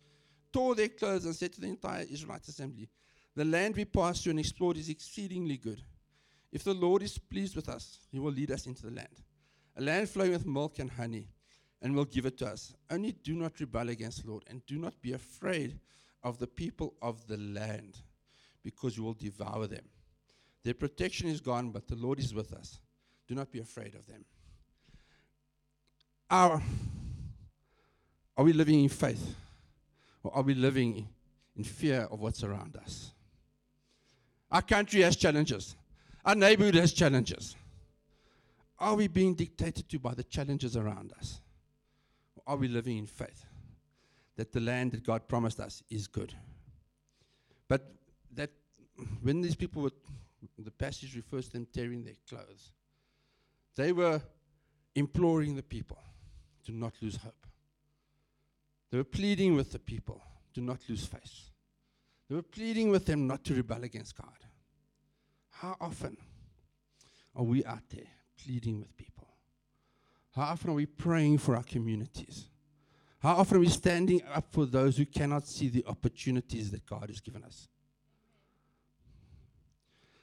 tore 0.53 0.75
their 0.75 0.89
clothes 0.89 1.25
and 1.25 1.35
said 1.35 1.51
to 1.53 1.61
the 1.61 1.67
entire 1.67 2.05
Israelite 2.09 2.47
assembly, 2.47 2.89
The 3.37 3.45
land 3.45 3.75
we 3.75 3.85
passed 3.85 4.23
through 4.23 4.31
and 4.31 4.39
explored 4.39 4.77
is 4.77 4.89
exceedingly 4.89 5.57
good. 5.57 5.79
If 6.51 6.63
the 6.63 6.73
Lord 6.73 7.03
is 7.03 7.19
pleased 7.19 7.55
with 7.55 7.69
us, 7.69 7.99
he 8.11 8.17
will 8.17 8.31
lead 8.31 8.49
us 8.49 8.65
into 8.65 8.87
the 8.87 8.95
land, 8.95 9.21
a 9.75 9.81
land 9.83 10.09
flowing 10.09 10.31
with 10.31 10.47
milk 10.47 10.79
and 10.79 10.89
honey, 10.89 11.27
and 11.83 11.95
will 11.95 12.05
give 12.05 12.25
it 12.25 12.39
to 12.39 12.47
us. 12.47 12.73
Only 12.89 13.11
do 13.11 13.35
not 13.35 13.59
rebel 13.59 13.89
against 13.89 14.23
the 14.23 14.31
Lord, 14.31 14.43
and 14.47 14.65
do 14.65 14.79
not 14.79 14.99
be 15.03 15.13
afraid 15.13 15.79
of 16.23 16.39
the 16.39 16.47
people 16.47 16.95
of 16.99 17.27
the 17.27 17.37
land, 17.37 17.99
because 18.63 18.97
you 18.97 19.03
will 19.03 19.13
devour 19.13 19.67
them. 19.67 19.85
Their 20.63 20.73
protection 20.73 21.27
is 21.27 21.39
gone, 21.39 21.69
but 21.69 21.87
the 21.87 21.95
Lord 21.95 22.17
is 22.17 22.33
with 22.33 22.51
us. 22.53 22.79
Do 23.27 23.35
not 23.35 23.51
be 23.51 23.59
afraid 23.59 23.93
of 23.93 24.07
them. 24.07 24.25
Our, 26.31 26.59
are 28.35 28.43
we 28.43 28.53
living 28.53 28.81
in 28.81 28.89
faith? 28.89 29.35
Or 30.23 30.33
are 30.33 30.41
we 30.41 30.55
living 30.55 31.07
in 31.55 31.63
fear 31.63 32.07
of 32.09 32.19
what's 32.19 32.43
around 32.43 32.75
us? 32.77 33.11
Our 34.51 34.61
country 34.61 35.01
has 35.01 35.15
challenges. 35.15 35.75
Our 36.25 36.35
neighborhood 36.35 36.75
has 36.75 36.93
challenges. 36.93 37.55
Are 38.79 38.95
we 38.95 39.07
being 39.07 39.33
dictated 39.33 39.89
to 39.89 39.99
by 39.99 40.13
the 40.13 40.23
challenges 40.23 40.77
around 40.77 41.13
us? 41.17 41.41
Or 42.35 42.53
are 42.53 42.57
we 42.57 42.67
living 42.67 42.97
in 42.97 43.07
faith 43.07 43.45
that 44.35 44.51
the 44.51 44.59
land 44.59 44.91
that 44.91 45.03
God 45.03 45.27
promised 45.27 45.59
us 45.59 45.83
is 45.89 46.07
good? 46.07 46.33
But 47.67 47.91
that 48.35 48.51
when 49.21 49.41
these 49.41 49.55
people 49.55 49.81
were 49.81 49.91
the 50.57 50.71
passage 50.71 51.15
refers 51.15 51.47
to 51.47 51.53
them 51.53 51.67
tearing 51.71 52.03
their 52.03 52.15
clothes. 52.27 52.71
They 53.75 53.91
were 53.91 54.21
imploring 54.95 55.55
the 55.55 55.63
people 55.63 55.99
to 56.65 56.71
not 56.71 56.93
lose 57.01 57.17
hope. 57.17 57.45
They 58.89 58.97
were 58.97 59.03
pleading 59.03 59.55
with 59.55 59.71
the 59.71 59.79
people 59.79 60.21
to 60.53 60.61
not 60.61 60.79
lose 60.89 61.05
faith. 61.05 61.51
They 62.29 62.35
were 62.35 62.41
pleading 62.41 62.89
with 62.89 63.05
them 63.05 63.27
not 63.27 63.43
to 63.45 63.55
rebel 63.55 63.83
against 63.83 64.15
God. 64.17 64.27
How 65.49 65.75
often 65.79 66.17
are 67.35 67.43
we 67.43 67.63
out 67.65 67.89
there 67.89 68.07
pleading 68.43 68.79
with 68.79 68.95
people? 68.97 69.27
How 70.35 70.43
often 70.43 70.71
are 70.71 70.75
we 70.75 70.85
praying 70.85 71.39
for 71.39 71.55
our 71.55 71.63
communities? 71.63 72.49
How 73.19 73.35
often 73.35 73.57
are 73.57 73.61
we 73.61 73.69
standing 73.69 74.21
up 74.33 74.51
for 74.51 74.65
those 74.65 74.97
who 74.97 75.05
cannot 75.05 75.47
see 75.47 75.69
the 75.69 75.85
opportunities 75.87 76.69
that 76.71 76.85
God 76.85 77.05
has 77.07 77.19
given 77.19 77.43
us? 77.43 77.67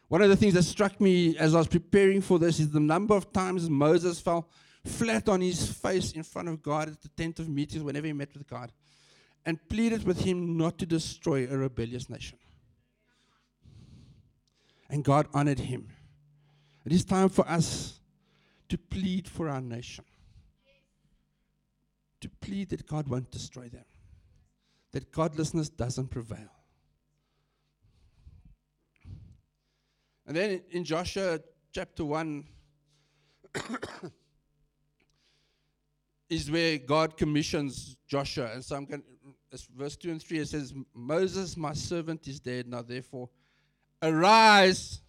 One 0.08 0.22
of 0.22 0.28
the 0.28 0.36
things 0.36 0.54
that 0.54 0.62
struck 0.62 1.00
me 1.00 1.36
as 1.38 1.54
I 1.54 1.58
was 1.58 1.66
preparing 1.66 2.20
for 2.20 2.38
this 2.38 2.60
is 2.60 2.70
the 2.70 2.78
number 2.78 3.16
of 3.16 3.32
times 3.32 3.68
Moses 3.68 4.20
fell 4.20 4.48
flat 4.84 5.28
on 5.28 5.40
his 5.40 5.72
face 5.72 6.12
in 6.12 6.22
front 6.22 6.48
of 6.48 6.62
God 6.62 6.88
at 6.88 7.00
the 7.00 7.08
tent 7.08 7.40
of 7.40 7.48
meetings 7.48 7.82
whenever 7.82 8.06
he 8.06 8.12
met 8.12 8.32
with 8.34 8.46
God 8.46 8.70
and 9.46 9.68
pleaded 9.68 10.04
with 10.04 10.20
him 10.20 10.56
not 10.56 10.78
to 10.78 10.86
destroy 10.86 11.46
a 11.48 11.56
rebellious 11.56 12.08
nation. 12.08 12.38
And 14.88 15.04
God 15.04 15.28
honored 15.34 15.58
him. 15.58 15.88
It 16.84 16.92
is 16.92 17.04
time 17.04 17.28
for 17.28 17.48
us 17.48 18.00
to 18.68 18.78
plead 18.78 19.28
for 19.28 19.48
our 19.48 19.60
nation, 19.60 20.04
to 22.20 22.28
plead 22.28 22.70
that 22.70 22.86
God 22.86 23.08
won't 23.08 23.30
destroy 23.30 23.68
them, 23.68 23.84
that 24.92 25.12
godlessness 25.12 25.68
doesn't 25.68 26.08
prevail. 26.08 26.50
And 30.26 30.36
then 30.36 30.62
in 30.70 30.84
Joshua 30.84 31.40
chapter 31.72 32.04
1 32.04 32.44
is 36.30 36.50
where 36.50 36.78
God 36.78 37.16
commissions 37.16 37.96
Joshua. 38.08 38.50
And 38.54 38.64
so 38.64 38.76
I'm 38.76 38.86
going 38.86 39.02
verse 39.62 39.96
2 39.96 40.10
and 40.10 40.22
3 40.22 40.38
it 40.38 40.48
says, 40.48 40.74
Moses, 40.94 41.56
my 41.56 41.72
servant, 41.72 42.26
is 42.26 42.40
dead. 42.40 42.68
Now 42.68 42.82
therefore, 42.82 43.28
arise, 44.02 45.00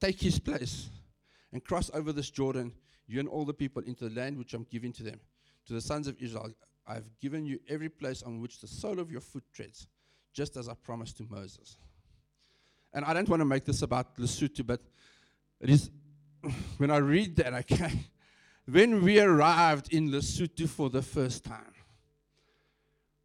take 0.00 0.20
his 0.20 0.38
place, 0.38 0.88
and 1.52 1.64
cross 1.64 1.90
over 1.94 2.12
this 2.12 2.30
Jordan, 2.30 2.72
you 3.06 3.20
and 3.20 3.28
all 3.28 3.44
the 3.44 3.54
people, 3.54 3.82
into 3.82 4.08
the 4.08 4.20
land 4.20 4.38
which 4.38 4.54
I'm 4.54 4.66
giving 4.70 4.92
to 4.94 5.02
them. 5.02 5.20
To 5.66 5.74
the 5.74 5.80
sons 5.80 6.08
of 6.08 6.16
Israel, 6.20 6.50
I've 6.86 7.08
given 7.20 7.46
you 7.46 7.60
every 7.68 7.88
place 7.88 8.22
on 8.22 8.40
which 8.40 8.60
the 8.60 8.66
sole 8.66 8.98
of 8.98 9.10
your 9.10 9.20
foot 9.20 9.44
treads, 9.52 9.86
just 10.32 10.56
as 10.56 10.68
I 10.68 10.74
promised 10.74 11.18
to 11.18 11.26
Moses. 11.28 11.76
And 12.92 13.04
I 13.04 13.14
don't 13.14 13.28
want 13.28 13.40
to 13.40 13.46
make 13.46 13.64
this 13.64 13.82
about 13.82 14.16
Lesotho, 14.16 14.66
but 14.66 14.80
it 15.60 15.70
is 15.70 15.90
when 16.78 16.90
I 16.90 16.96
read 16.96 17.36
that, 17.36 17.54
okay, 17.54 17.92
when 18.70 19.02
we 19.02 19.20
arrived 19.20 19.92
in 19.92 20.10
Lesotho 20.10 20.68
for 20.68 20.90
the 20.90 21.02
first 21.02 21.44
time, 21.44 21.72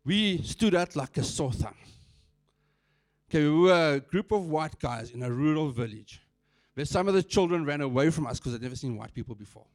we 0.07 0.41
stood 0.41 0.73
out 0.73 0.95
like 0.95 1.17
a 1.17 1.23
sore 1.23 1.51
thumb. 1.51 1.75
Okay, 3.29 3.43
we 3.43 3.59
were 3.59 3.95
a 3.95 3.99
group 3.99 4.31
of 4.31 4.47
white 4.47 4.79
guys 4.79 5.11
in 5.11 5.21
a 5.21 5.29
rural 5.29 5.69
village 5.69 6.21
where 6.73 6.85
some 6.85 7.09
of 7.09 7.13
the 7.13 7.21
children 7.21 7.65
ran 7.65 7.81
away 7.81 8.09
from 8.09 8.25
us 8.25 8.39
because 8.39 8.53
they'd 8.53 8.61
never 8.61 8.75
seen 8.75 8.97
white 8.97 9.13
people 9.13 9.35
before. 9.35 9.65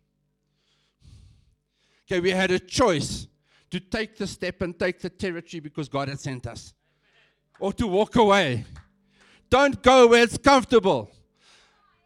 Okay, 2.06 2.18
we 2.20 2.30
had 2.30 2.50
a 2.50 2.58
choice 2.58 3.26
to 3.70 3.78
take 3.78 4.16
the 4.16 4.26
step 4.26 4.62
and 4.62 4.78
take 4.78 5.00
the 5.00 5.10
territory 5.10 5.60
because 5.60 5.88
God 5.88 6.08
had 6.08 6.18
sent 6.18 6.46
us, 6.46 6.72
or 7.60 7.72
to 7.74 7.86
walk 7.86 8.16
away 8.16 8.64
don't 9.52 9.82
go 9.82 10.06
where 10.06 10.22
it's 10.22 10.38
comfortable. 10.38 11.10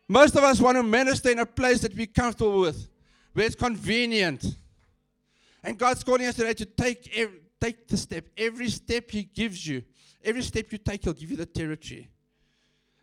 Most 0.09 0.35
of 0.35 0.43
us 0.43 0.61
want 0.61 0.77
to 0.79 0.83
minister 0.83 1.31
in 1.31 1.39
a 1.39 1.47
place 1.47 1.81
that 1.83 1.95
we're 1.95 2.09
comfortable 2.09 2.59
with, 2.59 2.89
where 3.35 3.47
it's 3.47 3.55
convenient. 3.55 4.57
And 5.63 5.79
God's 5.79 6.03
calling 6.03 6.27
us 6.27 6.35
today 6.35 6.55
to 6.55 6.65
take, 6.65 7.09
take 7.61 7.89
the 7.89 7.97
step. 7.97 8.29
Every 8.37 8.69
step 8.69 9.11
He 9.11 9.25
gives 9.25 9.67
you, 9.67 9.83
every 10.25 10.43
step 10.43 10.71
you 10.73 10.79
take, 10.79 11.05
He'll 11.05 11.13
give 11.13 11.31
you 11.31 11.37
the 11.37 11.47
territory. 11.47 12.11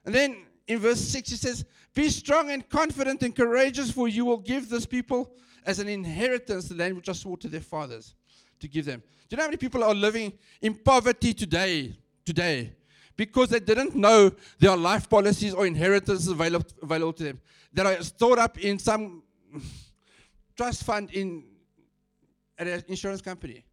And 0.05 0.13
then 0.13 0.37
in 0.67 0.79
verse 0.79 0.99
6, 0.99 1.29
He 1.29 1.35
says, 1.35 1.65
Be 1.93 2.09
strong 2.09 2.51
and 2.51 2.67
confident 2.67 3.23
and 3.23 3.35
courageous, 3.35 3.91
for 3.91 4.07
you 4.07 4.25
will 4.25 4.37
give 4.37 4.69
this 4.69 4.85
people 4.85 5.31
as 5.65 5.79
an 5.79 5.87
inheritance 5.87 6.67
the 6.67 6.75
land 6.75 6.95
which 6.95 7.09
I 7.09 7.13
swore 7.13 7.37
to 7.37 7.47
their 7.47 7.61
fathers 7.61 8.15
to 8.59 8.67
give 8.67 8.85
them. 8.85 9.01
Do 9.29 9.35
you 9.35 9.37
know 9.37 9.43
how 9.43 9.47
many 9.47 9.57
people 9.57 9.83
are 9.83 9.93
living 9.93 10.33
in 10.61 10.75
poverty 10.75 11.33
today? 11.33 11.97
Today, 12.25 12.73
because 13.17 13.49
they 13.49 13.59
didn't 13.59 13.95
know 13.95 14.31
there 14.59 14.71
are 14.71 14.77
life 14.77 15.09
policies 15.09 15.53
or 15.53 15.67
inheritances 15.67 16.29
available, 16.29 16.65
available 16.81 17.11
to 17.11 17.23
them 17.23 17.41
that 17.73 17.85
are 17.85 18.01
stored 18.01 18.39
up 18.39 18.57
in 18.59 18.79
some 18.79 19.23
trust 20.55 20.83
fund 20.83 21.09
in 21.11 21.43
at 22.57 22.67
an 22.67 22.83
insurance 22.87 23.21
company. 23.21 23.65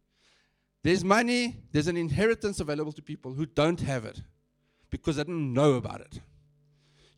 There's 0.83 1.03
money, 1.03 1.57
there's 1.71 1.87
an 1.87 1.97
inheritance 1.97 2.59
available 2.59 2.91
to 2.93 3.01
people 3.01 3.33
who 3.33 3.45
don't 3.45 3.79
have 3.81 4.05
it 4.05 4.21
because 4.89 5.17
they 5.17 5.23
didn't 5.23 5.53
know 5.53 5.73
about 5.73 6.01
it. 6.01 6.19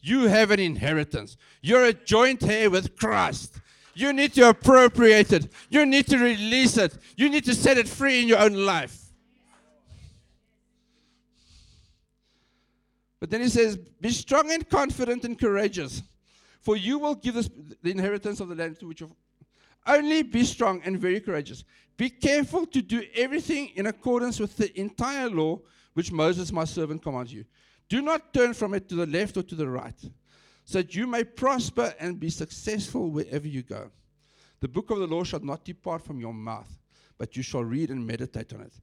You 0.02 0.28
have 0.28 0.52
an 0.52 0.60
inheritance. 0.60 1.38
You're 1.62 1.86
a 1.86 1.94
joint 1.94 2.44
heir 2.44 2.70
with 2.70 2.98
Christ. 2.98 3.62
You 3.96 4.12
need 4.12 4.34
to 4.34 4.50
appropriate 4.50 5.32
it. 5.32 5.52
You 5.70 5.86
need 5.86 6.08
to 6.08 6.18
release 6.18 6.78
it. 6.78 6.98
You 7.16 7.30
need 7.30 7.46
to 7.46 7.56
set 7.56 7.78
it 7.78 7.88
free 7.88 8.22
in 8.22 8.28
your 8.28 8.40
own 8.40 8.54
life. 8.66 9.00
But 13.20 13.30
then 13.30 13.40
he 13.40 13.48
says, 13.48 13.78
Be 13.78 14.10
strong 14.10 14.52
and 14.52 14.68
confident 14.68 15.24
and 15.24 15.40
courageous, 15.40 16.04
for 16.60 16.76
you 16.76 17.00
will 17.00 17.16
give 17.16 17.38
us 17.38 17.50
the 17.82 17.92
inheritance 17.92 18.42
of 18.42 18.50
the 18.50 18.56
land 18.56 18.80
to 18.82 18.88
which 18.88 19.02
only 19.86 20.24
be 20.24 20.44
strong 20.44 20.82
and 20.84 21.00
very 21.00 21.20
courageous. 21.20 21.64
Be 21.98 22.10
careful 22.10 22.66
to 22.68 22.82
do 22.82 23.04
everything 23.16 23.72
in 23.76 23.86
accordance 23.86 24.40
with 24.40 24.58
the 24.58 24.78
entire 24.80 25.30
law 25.30 25.60
which 25.94 26.12
Moses, 26.12 26.52
my 26.52 26.66
servant, 26.66 27.04
commands 27.04 27.34
you. 27.34 27.46
Do 27.90 28.02
not 28.02 28.34
turn 28.34 28.54
from 28.54 28.74
it 28.74 28.90
to 28.90 28.96
the 28.96 29.06
left 29.06 29.38
or 29.38 29.44
to 29.44 29.56
the 29.56 29.70
right, 29.70 30.00
so 30.66 30.80
that 30.80 30.96
you 30.96 31.06
may 31.06 31.24
prosper 31.24 31.94
and 32.00 32.20
be 32.20 32.30
successful 32.30 33.12
wherever 33.12 33.48
you 33.48 33.62
go. 33.62 33.92
The 34.62 34.68
book 34.68 34.90
of 34.90 35.00
the 35.00 35.08
law 35.08 35.24
shall 35.24 35.42
not 35.42 35.66
depart 35.66 36.04
from 36.04 36.20
your 36.20 36.34
mouth, 36.34 36.80
but 37.18 37.36
you 37.36 37.44
shall 37.44 37.64
read 37.64 37.90
and 37.90 38.08
meditate 38.08 38.54
on 38.54 38.62
it 38.62 38.74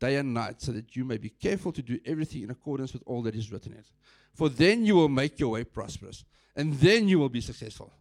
day 0.00 0.16
and 0.16 0.32
night, 0.32 0.60
so 0.60 0.72
that 0.72 0.96
you 0.96 1.04
may 1.04 1.18
be 1.18 1.28
careful 1.28 1.70
to 1.70 1.82
do 1.82 2.00
everything 2.06 2.42
in 2.42 2.50
accordance 2.50 2.94
with 2.94 3.02
all 3.04 3.20
that 3.22 3.34
is 3.34 3.52
written 3.52 3.72
in 3.72 3.78
it. 3.78 3.86
For 4.32 4.48
then 4.48 4.86
you 4.86 4.96
will 4.96 5.10
make 5.10 5.38
your 5.38 5.50
way 5.50 5.64
prosperous, 5.64 6.24
and 6.56 6.72
then 6.74 7.06
you 7.06 7.18
will 7.18 7.28
be 7.28 7.42
successful. 7.42 7.92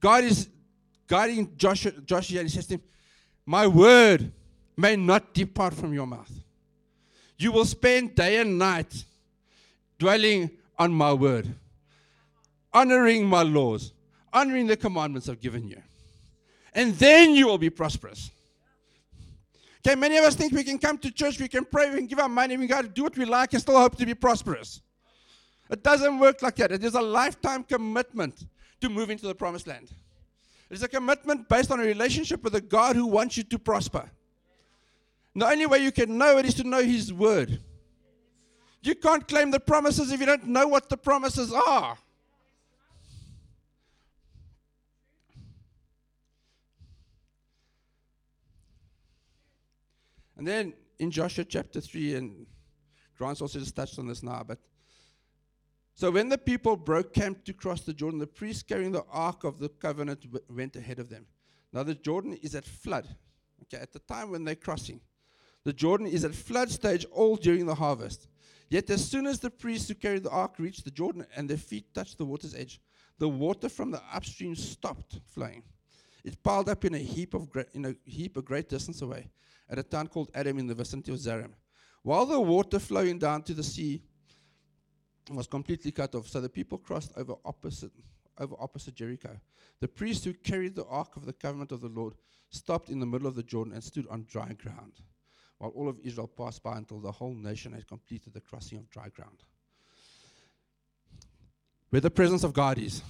God 0.00 0.24
is 0.24 0.48
guiding 1.06 1.52
Joshua, 1.56 1.92
Joshua 2.04 2.40
and 2.40 2.48
he 2.48 2.54
says 2.54 2.66
to 2.66 2.74
him, 2.74 2.82
My 3.46 3.66
word 3.66 4.32
may 4.76 4.96
not 4.96 5.34
depart 5.34 5.74
from 5.74 5.92
your 5.92 6.06
mouth. 6.06 6.30
You 7.38 7.52
will 7.52 7.64
spend 7.64 8.14
day 8.14 8.40
and 8.40 8.58
night 8.58 9.04
dwelling 9.98 10.50
on 10.78 10.92
my 10.92 11.12
word, 11.12 11.54
honoring 12.72 13.26
my 13.26 13.42
laws, 13.42 13.92
honoring 14.32 14.66
the 14.66 14.76
commandments 14.76 15.28
I've 15.28 15.40
given 15.40 15.68
you. 15.68 15.80
And 16.74 16.94
then 16.94 17.34
you 17.34 17.46
will 17.46 17.58
be 17.58 17.70
prosperous. 17.70 18.30
Okay, 19.86 19.94
many 19.94 20.16
of 20.16 20.24
us 20.24 20.34
think 20.34 20.52
we 20.52 20.64
can 20.64 20.78
come 20.78 20.96
to 20.98 21.10
church, 21.10 21.38
we 21.38 21.48
can 21.48 21.64
pray, 21.64 21.90
we 21.90 21.98
can 21.98 22.06
give 22.06 22.18
our 22.18 22.28
money, 22.28 22.56
we 22.56 22.66
to 22.66 22.82
do 22.84 23.02
what 23.02 23.16
we 23.16 23.26
like 23.26 23.52
and 23.52 23.60
still 23.60 23.78
hope 23.78 23.96
to 23.96 24.06
be 24.06 24.14
prosperous. 24.14 24.80
It 25.70 25.82
doesn't 25.82 26.18
work 26.18 26.42
like 26.42 26.56
that. 26.56 26.72
It 26.72 26.84
is 26.84 26.94
a 26.94 27.00
lifetime 27.00 27.64
commitment 27.64 28.46
to 28.80 28.88
move 28.88 29.10
into 29.10 29.26
the 29.26 29.34
promised 29.34 29.66
land. 29.66 29.90
It 30.74 30.78
is 30.78 30.82
a 30.82 30.88
commitment 30.88 31.48
based 31.48 31.70
on 31.70 31.78
a 31.78 31.84
relationship 31.84 32.42
with 32.42 32.56
a 32.56 32.60
God 32.60 32.96
who 32.96 33.06
wants 33.06 33.36
you 33.36 33.44
to 33.44 33.60
prosper. 33.60 34.10
The 35.36 35.46
only 35.46 35.66
way 35.66 35.78
you 35.78 35.92
can 35.92 36.18
know 36.18 36.36
it 36.38 36.46
is 36.46 36.54
to 36.54 36.64
know 36.64 36.82
His 36.82 37.12
Word. 37.12 37.60
You 38.82 38.96
can't 38.96 39.24
claim 39.28 39.52
the 39.52 39.60
promises 39.60 40.10
if 40.10 40.18
you 40.18 40.26
don't 40.26 40.48
know 40.48 40.66
what 40.66 40.88
the 40.88 40.96
promises 40.96 41.52
are. 41.52 41.96
And 50.36 50.44
then 50.44 50.72
in 50.98 51.12
Joshua 51.12 51.44
chapter 51.44 51.80
3, 51.80 52.16
and 52.16 52.46
Grant's 53.16 53.40
also 53.40 53.60
just 53.60 53.76
touched 53.76 54.00
on 54.00 54.08
this 54.08 54.24
now, 54.24 54.42
but 54.44 54.58
so 55.94 56.10
when 56.10 56.28
the 56.28 56.38
people 56.38 56.76
broke 56.76 57.14
camp 57.14 57.44
to 57.44 57.52
cross 57.52 57.82
the 57.82 57.94
Jordan, 57.94 58.18
the 58.18 58.26
priests 58.26 58.62
carrying 58.62 58.92
the 58.92 59.04
ark 59.10 59.44
of 59.44 59.58
the 59.58 59.68
covenant 59.68 60.22
w- 60.22 60.44
went 60.48 60.74
ahead 60.76 60.98
of 60.98 61.08
them. 61.08 61.26
Now 61.72 61.84
the 61.84 61.94
Jordan 61.94 62.34
is 62.42 62.54
at 62.54 62.64
flood. 62.64 63.06
Okay, 63.62 63.80
at 63.80 63.92
the 63.92 64.00
time 64.00 64.30
when 64.30 64.44
they're 64.44 64.56
crossing, 64.56 65.00
the 65.64 65.72
Jordan 65.72 66.06
is 66.06 66.24
at 66.24 66.34
flood 66.34 66.70
stage 66.70 67.06
all 67.12 67.36
during 67.36 67.66
the 67.66 67.76
harvest. 67.76 68.28
Yet 68.68 68.90
as 68.90 69.08
soon 69.08 69.26
as 69.26 69.38
the 69.38 69.50
priests 69.50 69.88
who 69.88 69.94
carried 69.94 70.24
the 70.24 70.30
ark 70.30 70.54
reached 70.58 70.84
the 70.84 70.90
Jordan 70.90 71.26
and 71.36 71.48
their 71.48 71.56
feet 71.56 71.94
touched 71.94 72.18
the 72.18 72.24
water's 72.24 72.54
edge, 72.54 72.80
the 73.18 73.28
water 73.28 73.68
from 73.68 73.90
the 73.90 74.02
upstream 74.12 74.56
stopped 74.56 75.20
flowing. 75.26 75.62
It 76.24 76.42
piled 76.42 76.68
up 76.68 76.84
in 76.84 76.94
a 76.94 76.98
heap 76.98 77.34
of 77.34 77.50
gra- 77.50 77.66
in 77.72 77.84
a 77.84 77.94
heap 78.04 78.36
a 78.36 78.42
great 78.42 78.68
distance 78.68 79.00
away, 79.02 79.30
at 79.68 79.78
a 79.78 79.82
town 79.82 80.08
called 80.08 80.30
Adam 80.34 80.58
in 80.58 80.66
the 80.66 80.74
vicinity 80.74 81.12
of 81.12 81.18
Zaram. 81.18 81.52
While 82.02 82.26
the 82.26 82.40
water 82.40 82.78
flowing 82.78 83.18
down 83.18 83.42
to 83.44 83.54
the 83.54 83.62
sea 83.62 84.02
was 85.30 85.46
completely 85.46 85.90
cut 85.90 86.14
off, 86.14 86.28
so 86.28 86.40
the 86.40 86.48
people 86.48 86.78
crossed 86.78 87.12
over 87.16 87.34
opposite 87.44 87.92
over 88.38 88.56
opposite 88.58 88.94
Jericho. 88.94 89.38
The 89.80 89.88
priests 89.88 90.24
who 90.24 90.34
carried 90.34 90.74
the 90.74 90.86
ark 90.86 91.16
of 91.16 91.26
the 91.26 91.32
covenant 91.32 91.72
of 91.72 91.80
the 91.80 91.88
Lord 91.88 92.14
stopped 92.50 92.88
in 92.88 93.00
the 93.00 93.06
middle 93.06 93.26
of 93.26 93.34
the 93.34 93.42
Jordan 93.42 93.72
and 93.72 93.82
stood 93.82 94.06
on 94.08 94.26
dry 94.28 94.52
ground, 94.54 94.92
while 95.58 95.70
all 95.70 95.88
of 95.88 95.98
Israel 96.02 96.28
passed 96.28 96.62
by 96.62 96.76
until 96.76 97.00
the 97.00 97.12
whole 97.12 97.34
nation 97.34 97.72
had 97.72 97.86
completed 97.86 98.32
the 98.32 98.40
crossing 98.40 98.78
of 98.78 98.90
dry 98.90 99.08
ground. 99.08 99.44
Where 101.90 102.00
the 102.00 102.10
presence 102.10 102.44
of 102.44 102.52
God 102.52 102.78
is, 102.78 103.02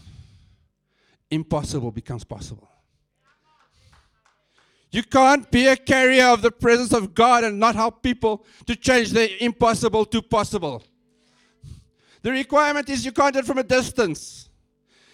impossible 1.30 1.90
becomes 1.90 2.24
possible. 2.24 2.68
You 4.90 5.02
can't 5.02 5.50
be 5.50 5.66
a 5.66 5.76
carrier 5.76 6.26
of 6.26 6.42
the 6.42 6.52
presence 6.52 6.92
of 6.92 7.14
God 7.14 7.42
and 7.42 7.58
not 7.58 7.74
help 7.74 8.02
people 8.02 8.44
to 8.66 8.76
change 8.76 9.10
the 9.10 9.42
impossible 9.42 10.04
to 10.06 10.22
possible. 10.22 10.84
The 12.24 12.32
requirement 12.32 12.88
is 12.88 13.04
you 13.04 13.12
can't 13.12 13.34
do 13.34 13.40
it 13.40 13.44
from 13.44 13.58
a 13.58 13.62
distance. 13.62 14.48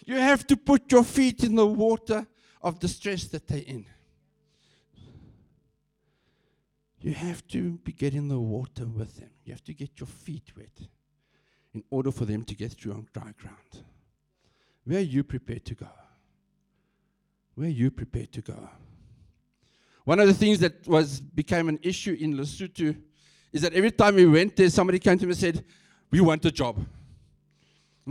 You 0.07 0.15
have 0.15 0.47
to 0.47 0.57
put 0.57 0.93
your 0.93 1.03
feet 1.03 1.43
in 1.43 1.57
the 1.57 1.67
water 1.67 2.25
of 2.63 2.79
the 2.79 2.87
stress 2.87 3.25
that 3.25 3.49
they're 3.49 3.65
in. 3.67 3.85
You 7.01 7.13
have 7.13 7.45
to 7.49 7.79
be 7.79 7.91
getting 7.91 8.29
the 8.29 8.39
water 8.39 8.87
with 8.87 9.17
them. 9.17 9.31
You 9.45 9.53
have 9.53 9.65
to 9.65 9.75
get 9.75 9.91
your 9.99 10.07
feet 10.07 10.53
wet 10.57 10.87
in 11.75 11.83
order 11.91 12.13
for 12.13 12.27
them 12.27 12.45
to 12.45 12.55
get 12.55 12.75
through 12.75 12.93
on 12.93 13.09
dry 13.13 13.35
ground. 13.43 13.85
Where 14.85 14.99
are 14.99 15.01
you 15.01 15.25
prepared 15.25 15.65
to 15.65 15.75
go? 15.75 15.89
Where 17.57 17.67
are 17.67 17.73
you 17.73 17.91
prepared 17.91 18.31
to 18.35 18.41
go? 18.41 18.71
One 20.05 20.21
of 20.21 20.29
the 20.29 20.35
things 20.35 20.61
that 20.61 20.87
was 20.87 21.21
became 21.21 21.69
an 21.69 21.81
issue 21.83 22.17
in 22.21 22.37
Lesotho 22.37 22.97
is 23.53 23.63
that 23.63 23.73
every 23.73 23.91
time 23.91 24.15
we 24.15 24.27
went 24.27 24.55
there, 24.55 24.71
somebody 24.71 25.01
came 25.01 25.19
to 25.19 25.27
me 25.27 25.33
and 25.33 25.41
said, 25.41 25.65
"We 26.13 26.21
want 26.21 26.45
a 26.45 26.53
job." 26.53 26.87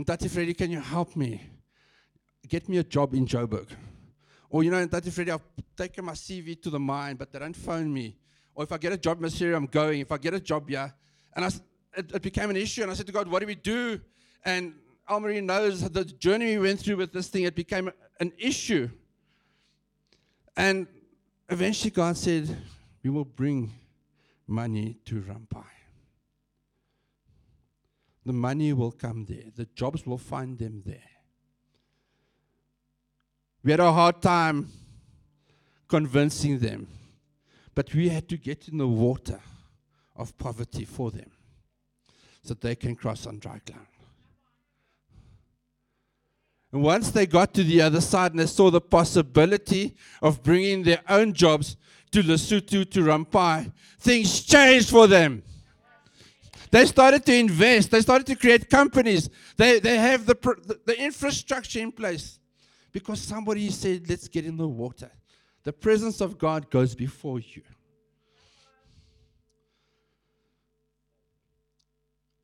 Tati 0.06 0.28
Freddy, 0.28 0.54
can 0.54 0.70
you 0.70 0.80
help 0.80 1.16
me? 1.16 1.42
Get 2.48 2.68
me 2.68 2.78
a 2.78 2.84
job 2.84 3.14
in 3.14 3.26
Joburg. 3.26 3.68
Or 4.48 4.64
you 4.64 4.70
know, 4.70 4.84
Tati 4.86 5.10
Freddy, 5.10 5.30
I've 5.30 5.42
taken 5.76 6.04
my 6.04 6.12
CV 6.12 6.60
to 6.62 6.70
the 6.70 6.80
mine, 6.80 7.16
but 7.16 7.30
they 7.30 7.38
don't 7.38 7.56
phone 7.56 7.92
me. 7.92 8.16
Or 8.54 8.64
if 8.64 8.72
I 8.72 8.78
get 8.78 8.92
a 8.92 8.96
job 8.96 9.22
in 9.22 9.30
Syria, 9.30 9.56
I'm 9.56 9.66
going. 9.66 10.00
If 10.00 10.10
I 10.10 10.18
get 10.18 10.34
a 10.34 10.40
job 10.40 10.68
here, 10.68 10.92
and 11.34 11.44
I, 11.44 11.48
it, 11.96 12.12
it 12.14 12.22
became 12.22 12.50
an 12.50 12.56
issue, 12.56 12.82
and 12.82 12.90
I 12.90 12.94
said 12.94 13.06
to 13.06 13.12
God, 13.12 13.28
"What 13.28 13.40
do 13.40 13.46
we 13.46 13.54
do?" 13.54 14.00
And 14.44 14.74
Almarie 15.08 15.42
knows 15.42 15.88
the 15.88 16.04
journey 16.04 16.56
we 16.56 16.68
went 16.68 16.80
through 16.80 16.96
with 16.96 17.12
this 17.12 17.28
thing. 17.28 17.44
It 17.44 17.54
became 17.54 17.90
an 18.18 18.32
issue, 18.38 18.88
and 20.56 20.86
eventually 21.48 21.90
God 21.90 22.16
said, 22.16 22.56
We 23.02 23.10
will 23.10 23.24
bring 23.24 23.72
money 24.46 24.96
to 25.06 25.22
Rampai. 25.22 25.64
The 28.24 28.32
money 28.32 28.72
will 28.72 28.92
come 28.92 29.24
there, 29.24 29.44
the 29.54 29.66
jobs 29.74 30.06
will 30.06 30.18
find 30.18 30.58
them 30.58 30.82
there. 30.84 31.10
We 33.62 33.70
had 33.70 33.80
a 33.80 33.92
hard 33.92 34.22
time 34.22 34.68
convincing 35.88 36.58
them, 36.58 36.88
but 37.74 37.94
we 37.94 38.08
had 38.08 38.28
to 38.28 38.36
get 38.36 38.68
in 38.68 38.78
the 38.78 38.88
water 38.88 39.40
of 40.16 40.36
poverty 40.38 40.84
for 40.84 41.10
them 41.10 41.30
so 42.42 42.54
they 42.54 42.74
can 42.74 42.94
cross 42.94 43.26
on 43.26 43.38
dry 43.38 43.60
ground. 43.66 43.86
And 46.72 46.82
once 46.82 47.10
they 47.10 47.26
got 47.26 47.52
to 47.54 47.64
the 47.64 47.82
other 47.82 48.00
side 48.00 48.30
and 48.30 48.40
they 48.40 48.46
saw 48.46 48.70
the 48.70 48.80
possibility 48.80 49.96
of 50.22 50.42
bringing 50.42 50.84
their 50.84 51.02
own 51.08 51.32
jobs 51.32 51.76
to 52.12 52.22
Lesotho, 52.22 52.88
to 52.90 53.00
Rampai, 53.00 53.72
things 53.98 54.42
changed 54.42 54.90
for 54.90 55.06
them. 55.06 55.42
They 56.70 56.86
started 56.86 57.26
to 57.26 57.34
invest. 57.34 57.90
They 57.90 58.00
started 58.00 58.26
to 58.28 58.36
create 58.36 58.70
companies. 58.70 59.28
They, 59.56 59.80
they 59.80 59.96
have 59.96 60.26
the, 60.26 60.78
the, 60.84 61.02
infrastructure 61.02 61.80
in 61.80 61.90
place 61.90 62.38
because 62.92 63.20
somebody 63.20 63.68
said, 63.70 64.08
let's 64.08 64.28
get 64.28 64.44
in 64.44 64.56
the 64.56 64.68
water. 64.68 65.10
The 65.64 65.72
presence 65.72 66.20
of 66.20 66.38
God 66.38 66.70
goes 66.70 66.94
before 66.94 67.40
you. 67.40 67.62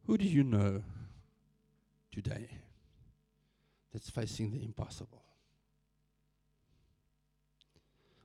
Who 0.07 0.19
do 0.19 0.25
you 0.25 0.43
know 0.45 0.83
today? 2.13 2.49
that's 3.97 4.11
facing 4.11 4.51
the 4.51 4.63
impossible. 4.63 5.23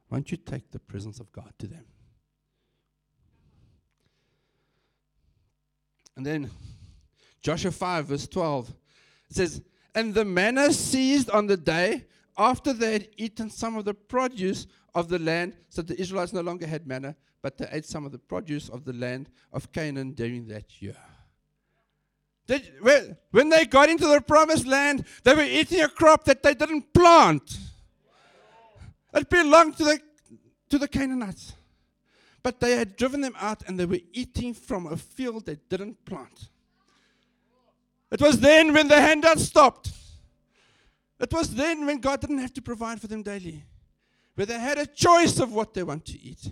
Won't 0.10 0.30
you 0.30 0.36
take 0.36 0.70
the 0.70 0.80
presence 0.80 1.22
of 1.22 1.32
God 1.32 1.54
to 1.60 1.68
them? 1.68 1.86
And 6.22 6.26
then 6.28 6.52
Joshua 7.42 7.72
5, 7.72 8.06
verse 8.06 8.28
12, 8.28 8.70
it 8.70 9.36
says, 9.36 9.62
And 9.96 10.14
the 10.14 10.24
manna 10.24 10.72
ceased 10.72 11.32
on 11.32 11.48
the 11.48 11.58
day 11.58 12.06
after 12.38 12.74
they 12.74 12.94
had 12.94 13.08
eaten 13.18 13.50
some 13.50 13.76
of 13.76 13.86
the 13.86 13.96
produce 13.96 14.68
of 14.94 15.10
the 15.10 15.18
land. 15.18 15.58
So 15.70 15.82
the 15.82 16.00
Israelites 16.00 16.32
no 16.32 16.42
longer 16.42 16.68
had 16.68 16.86
manna, 16.86 17.16
but 17.42 17.58
they 17.58 17.68
ate 17.72 17.86
some 17.86 18.06
of 18.06 18.12
the 18.12 18.20
produce 18.20 18.70
of 18.70 18.86
the 18.86 18.94
land 18.94 19.32
of 19.52 19.72
Canaan 19.72 20.12
during 20.12 20.46
that 20.50 20.80
year. 20.80 20.96
They, 22.46 22.62
when 23.32 23.50
they 23.50 23.66
got 23.66 23.90
into 23.90 24.06
the 24.06 24.22
promised 24.22 24.68
land, 24.68 25.06
they 25.24 25.34
were 25.34 25.42
eating 25.42 25.82
a 25.82 25.90
crop 25.90 26.24
that 26.26 26.44
they 26.44 26.54
didn't 26.54 26.94
plant. 26.94 27.58
It 29.12 29.28
belonged 29.28 29.76
to 29.78 29.86
the, 29.86 30.00
to 30.70 30.78
the 30.78 30.88
Canaanites. 30.88 31.54
But 32.44 32.60
they 32.60 32.76
had 32.76 32.96
driven 32.96 33.22
them 33.22 33.36
out 33.40 33.64
and 33.68 33.80
they 33.80 33.86
were 33.86 34.00
eating 34.14 34.54
from 34.54 34.88
a 34.88 34.98
field 34.98 35.46
they 35.46 35.58
didn't 35.70 36.04
plant. 36.06 36.50
It 38.12 38.22
was 38.22 38.40
then 38.40 38.74
when 38.74 38.88
the 38.88 39.00
handout 39.00 39.40
stopped. 39.40 39.92
It 41.20 41.32
was 41.32 41.54
then 41.54 41.86
when 41.86 42.00
God 42.00 42.20
didn't 42.20 42.40
have 42.40 42.54
to 42.56 42.62
provide 42.62 43.00
for 43.00 43.08
them 43.08 43.22
daily, 43.22 43.64
where 44.36 44.48
they 44.48 44.60
had 44.60 44.80
a 44.80 44.88
choice 44.88 45.40
of 45.40 45.54
what 45.54 45.74
they 45.74 45.84
want 45.84 46.06
to 46.06 46.20
eat 46.20 46.52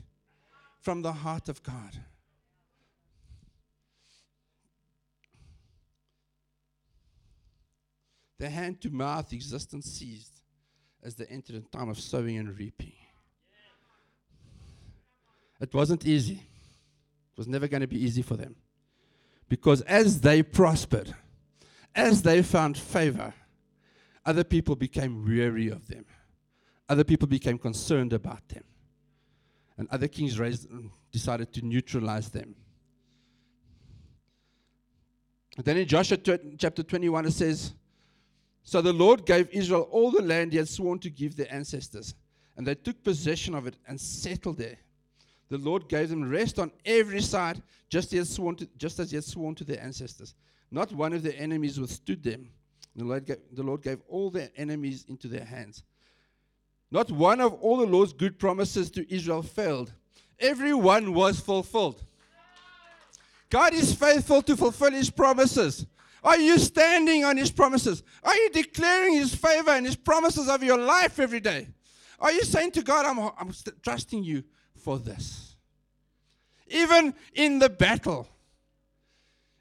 from 0.79 1.01
the 1.01 1.11
heart 1.11 1.49
of 1.49 1.63
God. 1.63 1.99
The 8.37 8.49
hand 8.49 8.79
to 8.81 8.89
mouth 8.89 9.33
existence 9.33 9.85
ceased 9.85 10.41
as 11.03 11.15
they 11.15 11.25
entered 11.25 11.55
a 11.55 11.77
time 11.77 11.89
of 11.89 11.99
sowing 11.99 12.37
and 12.37 12.57
reaping. 12.57 12.93
It 15.59 15.73
wasn't 15.73 16.05
easy. 16.05 16.35
It 17.33 17.37
was 17.37 17.47
never 17.47 17.67
going 17.67 17.81
to 17.81 17.87
be 17.87 18.01
easy 18.03 18.21
for 18.21 18.35
them. 18.35 18.55
Because 19.47 19.81
as 19.81 20.21
they 20.21 20.43
prospered, 20.43 21.13
as 21.95 22.21
they 22.21 22.41
found 22.41 22.77
favor, 22.77 23.33
other 24.25 24.43
people 24.43 24.75
became 24.75 25.25
weary 25.25 25.69
of 25.69 25.87
them. 25.87 26.05
Other 26.87 27.03
people 27.03 27.27
became 27.27 27.57
concerned 27.57 28.13
about 28.13 28.47
them. 28.49 28.63
And 29.77 29.87
other 29.91 30.07
kings 30.07 30.39
raised, 30.39 30.67
decided 31.11 31.53
to 31.53 31.65
neutralize 31.65 32.29
them. 32.29 32.55
Then 35.57 35.77
in 35.77 35.87
Joshua 35.87 36.17
chapter 36.57 36.83
21, 36.83 37.25
it 37.25 37.31
says, 37.31 37.73
so 38.63 38.81
the 38.81 38.93
Lord 38.93 39.25
gave 39.25 39.49
Israel 39.49 39.87
all 39.91 40.11
the 40.11 40.21
land 40.21 40.51
he 40.51 40.57
had 40.57 40.69
sworn 40.69 40.99
to 40.99 41.09
give 41.09 41.35
their 41.35 41.51
ancestors, 41.51 42.13
and 42.55 42.67
they 42.67 42.75
took 42.75 43.03
possession 43.03 43.55
of 43.55 43.65
it 43.65 43.77
and 43.87 43.99
settled 43.99 44.57
there. 44.57 44.77
The 45.49 45.57
Lord 45.57 45.87
gave 45.89 46.09
them 46.09 46.29
rest 46.29 46.59
on 46.59 46.71
every 46.85 47.21
side, 47.21 47.61
just 47.89 48.07
as, 48.07 48.11
he 48.11 48.17
had 48.17 48.27
sworn 48.27 48.55
to, 48.57 48.69
just 48.77 48.99
as 48.99 49.09
he 49.09 49.17
had 49.17 49.23
sworn 49.23 49.55
to 49.55 49.63
their 49.63 49.81
ancestors. 49.81 50.35
Not 50.71 50.91
one 50.91 51.13
of 51.13 51.23
their 51.23 51.33
enemies 51.37 51.79
withstood 51.79 52.23
them. 52.23 52.49
The 52.95 53.03
Lord, 53.03 53.25
gave, 53.25 53.37
the 53.51 53.63
Lord 53.63 53.81
gave 53.81 53.99
all 54.07 54.29
their 54.29 54.49
enemies 54.55 55.05
into 55.07 55.27
their 55.27 55.45
hands. 55.45 55.83
Not 56.91 57.11
one 57.11 57.39
of 57.39 57.53
all 57.55 57.77
the 57.77 57.85
Lord's 57.85 58.13
good 58.13 58.37
promises 58.37 58.91
to 58.91 59.13
Israel 59.13 59.41
failed. 59.41 59.93
Every 60.39 60.73
one 60.73 61.13
was 61.13 61.39
fulfilled. 61.39 62.03
God 63.49 63.73
is 63.73 63.93
faithful 63.93 64.41
to 64.43 64.55
fulfill 64.55 64.91
his 64.91 65.09
promises. 65.09 65.85
Are 66.23 66.37
you 66.37 66.59
standing 66.59 67.23
on 67.25 67.37
his 67.37 67.51
promises? 67.51 68.03
Are 68.23 68.35
you 68.35 68.49
declaring 68.51 69.13
his 69.13 69.33
favor 69.33 69.71
and 69.71 69.85
his 69.85 69.95
promises 69.95 70.47
of 70.47 70.61
your 70.61 70.77
life 70.77 71.19
every 71.19 71.39
day? 71.39 71.69
Are 72.19 72.31
you 72.31 72.43
saying 72.43 72.71
to 72.71 72.83
God, 72.83 73.05
I'm, 73.05 73.17
I'm 73.39 73.53
trusting 73.81 74.23
you 74.23 74.43
for 74.79 74.99
this? 74.99 75.55
Even 76.67 77.13
in 77.33 77.59
the 77.59 77.69
battle, 77.69 78.27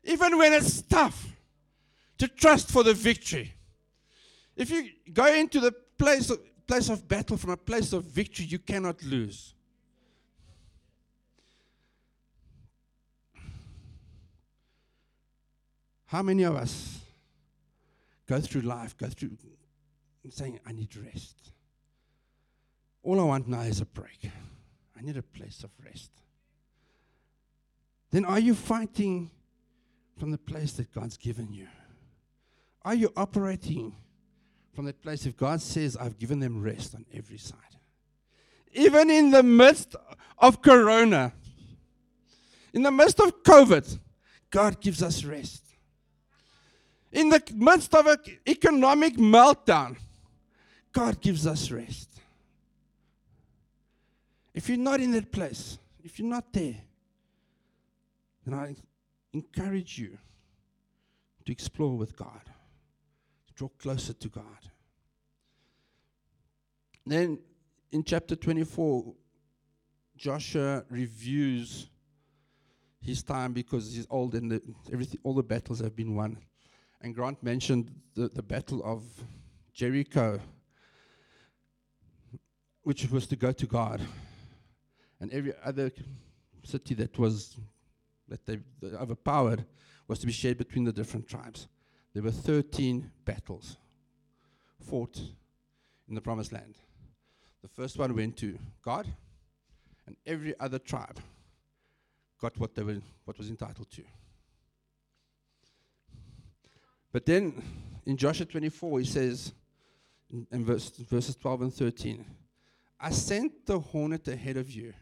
even 0.04 0.38
when 0.38 0.52
it's 0.52 0.82
tough, 0.82 1.26
to 2.18 2.28
trust 2.28 2.70
for 2.70 2.82
the 2.82 2.94
victory. 2.94 3.54
If 4.56 4.70
you 4.70 4.90
go 5.12 5.32
into 5.32 5.60
the 5.60 5.72
place 5.96 6.30
of, 6.30 6.40
place 6.66 6.88
of 6.88 7.06
battle 7.08 7.36
from 7.36 7.50
a 7.50 7.56
place 7.56 7.92
of 7.92 8.04
victory, 8.04 8.46
you 8.46 8.58
cannot 8.58 9.02
lose. 9.02 9.54
How 16.06 16.22
many 16.22 16.42
of 16.42 16.56
us 16.56 16.98
go 18.26 18.40
through 18.40 18.62
life, 18.62 18.96
go 18.96 19.08
through 19.08 19.36
saying, 20.30 20.58
I 20.66 20.72
need 20.72 20.94
rest? 20.96 21.52
All 23.02 23.20
I 23.20 23.24
want 23.24 23.46
now 23.46 23.60
is 23.60 23.80
a 23.80 23.86
break. 23.86 24.30
I 24.98 25.02
need 25.04 25.16
a 25.16 25.22
place 25.22 25.62
of 25.62 25.70
rest. 25.84 26.10
Then 28.10 28.24
are 28.24 28.38
you 28.38 28.54
fighting 28.54 29.30
from 30.18 30.30
the 30.30 30.38
place 30.38 30.72
that 30.72 30.92
God's 30.92 31.16
given 31.16 31.52
you? 31.52 31.68
Are 32.82 32.94
you 32.94 33.12
operating 33.16 33.94
from 34.74 34.86
that 34.86 35.00
place 35.02 35.26
if 35.26 35.36
God 35.36 35.60
says, 35.60 35.96
I've 35.96 36.18
given 36.18 36.40
them 36.40 36.62
rest 36.62 36.94
on 36.94 37.04
every 37.14 37.38
side? 37.38 37.58
Even 38.72 39.10
in 39.10 39.30
the 39.30 39.42
midst 39.42 39.94
of 40.38 40.62
Corona, 40.62 41.32
in 42.72 42.82
the 42.82 42.90
midst 42.90 43.20
of 43.20 43.42
COVID, 43.42 43.98
God 44.50 44.80
gives 44.80 45.02
us 45.02 45.24
rest. 45.24 45.64
In 47.12 47.28
the 47.28 47.42
midst 47.54 47.94
of 47.94 48.06
an 48.06 48.18
economic 48.46 49.16
meltdown, 49.16 49.96
God 50.92 51.20
gives 51.20 51.46
us 51.46 51.70
rest. 51.70 52.07
If 54.58 54.68
you're 54.68 54.76
not 54.76 54.98
in 54.98 55.12
that 55.12 55.30
place, 55.30 55.78
if 56.02 56.18
you're 56.18 56.26
not 56.26 56.52
there, 56.52 56.74
then 58.44 58.54
I 58.58 58.74
encourage 59.32 59.96
you 59.96 60.18
to 61.46 61.52
explore 61.52 61.96
with 61.96 62.16
God, 62.16 62.42
to 63.46 63.54
draw 63.54 63.68
closer 63.78 64.14
to 64.14 64.28
God. 64.28 64.42
Then 67.06 67.38
in 67.92 68.02
chapter 68.02 68.34
24, 68.34 69.14
Joshua 70.16 70.82
reviews 70.90 71.88
his 73.00 73.22
time 73.22 73.52
because 73.52 73.94
he's 73.94 74.08
old 74.10 74.34
and 74.34 74.50
the, 74.50 74.62
everything, 74.92 75.20
all 75.22 75.34
the 75.34 75.44
battles 75.44 75.78
have 75.78 75.94
been 75.94 76.16
won. 76.16 76.36
And 77.00 77.14
Grant 77.14 77.40
mentioned 77.44 77.92
the, 78.16 78.28
the 78.28 78.42
Battle 78.42 78.82
of 78.84 79.04
Jericho, 79.72 80.40
which 82.82 83.08
was 83.08 83.28
to 83.28 83.36
go 83.36 83.52
to 83.52 83.66
God. 83.66 84.00
And 85.20 85.32
every 85.32 85.52
other 85.64 85.90
city 86.64 86.94
that 86.94 87.18
was 87.18 87.56
that 88.28 88.44
they, 88.46 88.58
overpowered 88.94 89.64
was 90.06 90.18
to 90.18 90.26
be 90.26 90.32
shared 90.32 90.58
between 90.58 90.84
the 90.84 90.92
different 90.92 91.26
tribes. 91.26 91.66
There 92.14 92.22
were 92.22 92.30
13 92.30 93.10
battles 93.24 93.76
fought 94.80 95.18
in 96.08 96.14
the 96.14 96.20
promised 96.20 96.52
land. 96.52 96.74
The 97.62 97.68
first 97.68 97.98
one 97.98 98.14
went 98.14 98.36
to 98.38 98.58
God, 98.82 99.06
and 100.06 100.16
every 100.26 100.54
other 100.60 100.78
tribe 100.78 101.20
got 102.40 102.56
what 102.58 102.74
they 102.74 102.82
were 102.82 102.98
what 103.24 103.36
was 103.36 103.50
entitled 103.50 103.90
to. 103.90 104.02
But 107.12 107.26
then 107.26 107.62
in 108.06 108.16
Joshua 108.16 108.46
24, 108.46 109.00
he 109.00 109.04
says, 109.04 109.52
in, 110.30 110.46
in 110.52 110.64
verse, 110.64 110.90
verses 110.90 111.36
12 111.36 111.62
and 111.62 111.74
13, 111.74 112.24
I 113.00 113.10
sent 113.10 113.66
the 113.66 113.78
hornet 113.78 114.28
ahead 114.28 114.56
of 114.56 114.70
you, 114.70 114.92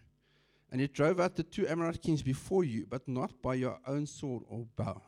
and 0.71 0.81
it 0.81 0.93
drove 0.93 1.21
out 1.21 1.37
the 1.37 1.43
two 1.43 1.67
Amorite 1.69 2.03
kings 2.03 2.23
before 2.23 2.65
you, 2.65 2.87
but 2.89 3.07
not 3.07 3.31
by 3.43 3.55
your 3.55 3.79
own 3.87 4.07
sword 4.07 4.43
or 4.49 4.67
bow. 4.77 5.01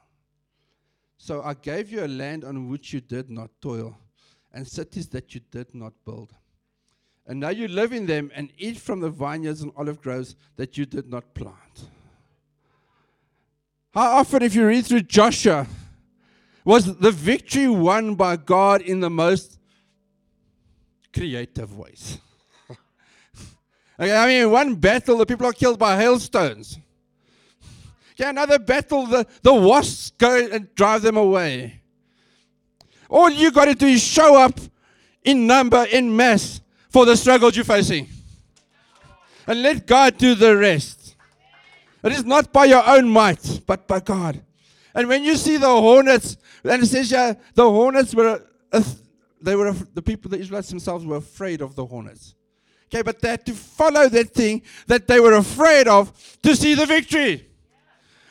So 1.17 1.43
I 1.43 1.55
gave 1.55 1.91
you 1.91 2.05
a 2.05 2.09
land 2.09 2.45
on 2.45 2.69
which 2.69 2.93
you 2.93 3.01
did 3.01 3.29
not 3.29 3.51
toil, 3.61 3.97
and 4.53 4.67
cities 4.67 5.09
that 5.09 5.35
you 5.35 5.41
did 5.51 5.75
not 5.75 5.93
build. 6.05 6.33
And 7.27 7.41
now 7.41 7.51
you 7.51 7.69
live 7.69 7.93
in 7.93 8.07
them 8.07 8.31
and 8.35 8.51
eat 8.57 8.79
from 8.79 9.01
the 9.01 9.11
vineyards 9.11 9.61
and 9.61 9.73
olive 9.77 10.01
groves 10.01 10.37
that 10.57 10.79
you 10.79 10.87
did 10.87 11.11
not 11.11 11.35
plant. 11.35 11.91
How 13.93 14.19
often, 14.19 14.43
if 14.43 14.55
you 14.55 14.67
read 14.67 14.87
through 14.87 15.03
Joshua, 15.03 15.67
was 16.65 16.99
the 16.99 17.11
victory 17.11 17.69
won 17.69 18.15
by 18.15 18.37
God 18.37 18.81
in 18.83 19.01
the 19.01 19.11
most 19.11 19.59
creative 21.13 21.77
ways. 21.77 22.19
I 23.99 24.27
mean, 24.27 24.51
one 24.51 24.77
battle, 24.77 25.19
the 25.19 25.27
people 25.27 25.47
are 25.47 25.53
killed 25.53 25.79
by 25.79 25.97
hailstones. 25.97 26.79
Okay, 28.13 28.29
another 28.29 28.59
battle, 28.59 29.07
the, 29.07 29.27
the 29.43 29.55
wasps 29.55 30.13
go 30.19 30.49
and 30.53 30.73
drive 30.75 31.03
them 31.03 31.17
away. 31.17 31.81
All 33.09 33.31
you 33.31 33.51
got 33.51 33.67
to 33.67 33.75
do 33.75 33.87
is 33.87 34.03
show 34.03 34.41
up 34.41 34.59
in 35.25 35.47
number, 35.47 35.85
in 35.91 36.15
mass, 36.15 36.61
for 36.91 37.07
the 37.07 37.17
struggles 37.17 37.57
you're 37.57 37.65
facing. 37.65 38.09
And 39.47 39.63
let 39.63 39.87
God 39.87 40.19
do 40.19 40.35
the 40.35 40.57
rest. 40.57 41.17
It 42.05 42.13
is 42.13 42.25
not 42.25 42.53
by 42.53 42.67
your 42.67 42.87
own 42.87 43.09
might, 43.09 43.63
but 43.67 43.89
by 43.89 44.01
God. 44.01 44.41
And 44.95 45.09
when 45.09 45.25
you 45.25 45.37
see 45.37 45.57
the 45.57 45.69
hornets 45.69 46.37
and 46.65 46.83
it 46.83 46.87
says, 46.87 47.11
yeah, 47.11 47.35
the 47.55 47.69
hornets 47.69 48.15
were, 48.15 48.43
uh, 48.73 48.83
they 49.41 49.57
were, 49.57 49.73
the 49.73 50.03
people, 50.03 50.31
the 50.31 50.39
Israelites 50.39 50.69
themselves 50.69 51.05
were 51.05 51.17
afraid 51.17 51.61
of 51.61 51.75
the 51.75 51.87
hornets. 51.87 52.35
Okay, 52.89 53.03
but 53.03 53.21
they 53.21 53.29
had 53.29 53.45
to 53.45 53.53
follow 53.53 54.09
that 54.09 54.33
thing 54.33 54.63
that 54.87 55.07
they 55.07 55.21
were 55.21 55.35
afraid 55.35 55.87
of 55.87 56.11
to 56.43 56.57
see 56.57 56.75
the 56.75 56.87
victory. 56.87 57.47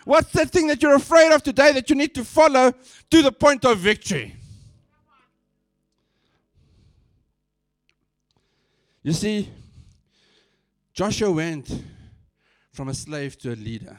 What's 0.04 0.32
that 0.32 0.50
thing 0.50 0.67
that 0.67 0.82
you're 0.82 0.96
afraid 0.96 1.32
of 1.32 1.43
today 1.43 1.72
that 1.74 1.89
you 1.89 1.96
need 1.96 2.15
to 2.15 2.24
follow 2.24 2.74
to 3.12 3.22
the 3.22 3.32
point 3.32 3.65
of 3.65 3.78
victory? 3.78 4.36
You 9.04 9.13
see, 9.13 9.50
Joshua 10.93 11.32
went 11.32 11.84
from 12.72 12.89
a 12.89 12.93
slave 12.93 13.38
to 13.39 13.54
a 13.54 13.56
leader. 13.56 13.98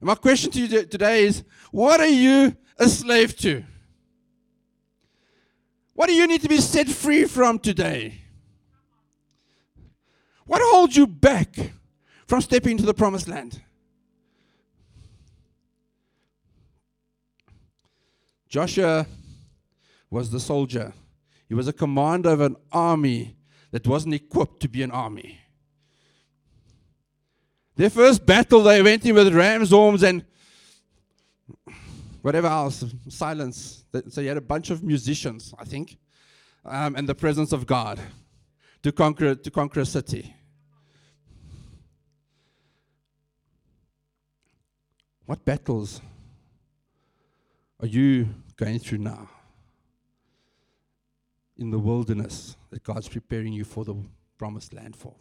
My 0.00 0.14
question 0.14 0.50
to 0.52 0.60
you 0.60 0.84
today 0.84 1.24
is 1.24 1.44
what 1.70 2.00
are 2.00 2.06
you 2.06 2.56
a 2.78 2.88
slave 2.88 3.36
to? 3.38 3.62
What 5.94 6.08
do 6.08 6.14
you 6.14 6.26
need 6.26 6.40
to 6.42 6.48
be 6.48 6.58
set 6.58 6.88
free 6.88 7.24
from 7.24 7.58
today? 7.58 8.21
What 10.46 10.60
holds 10.62 10.96
you 10.96 11.06
back 11.06 11.54
from 12.26 12.40
stepping 12.40 12.72
into 12.72 12.84
the 12.84 12.94
promised 12.94 13.28
land? 13.28 13.60
Joshua 18.48 19.06
was 20.10 20.30
the 20.30 20.40
soldier. 20.40 20.92
He 21.48 21.54
was 21.54 21.68
a 21.68 21.72
commander 21.72 22.30
of 22.30 22.40
an 22.40 22.56
army 22.70 23.36
that 23.70 23.86
wasn't 23.86 24.14
equipped 24.14 24.60
to 24.60 24.68
be 24.68 24.82
an 24.82 24.90
army. 24.90 25.40
Their 27.76 27.88
first 27.88 28.26
battle, 28.26 28.62
they 28.62 28.82
went 28.82 29.06
in 29.06 29.14
with 29.14 29.34
ram's 29.34 29.70
horns 29.70 30.02
and 30.02 30.24
whatever 32.20 32.48
else, 32.48 32.84
silence. 33.08 33.84
So 34.10 34.20
you 34.20 34.28
had 34.28 34.36
a 34.36 34.42
bunch 34.42 34.70
of 34.70 34.82
musicians, 34.82 35.54
I 35.58 35.64
think, 35.64 35.96
um, 36.64 36.94
and 36.94 37.08
the 37.08 37.14
presence 37.14 37.52
of 37.52 37.66
God 37.66 37.98
to 38.82 38.92
conquer 38.92 39.34
to 39.34 39.50
conquer 39.50 39.80
a 39.80 39.86
city. 39.86 40.34
What 45.26 45.44
battles 45.44 46.00
are 47.80 47.86
you 47.86 48.28
going 48.56 48.78
through 48.78 48.98
now 48.98 49.30
in 51.56 51.70
the 51.70 51.78
wilderness 51.78 52.56
that 52.70 52.82
God's 52.82 53.08
preparing 53.08 53.52
you 53.52 53.64
for 53.64 53.84
the 53.84 53.94
promised 54.36 54.74
land 54.74 54.96
for? 54.96 55.14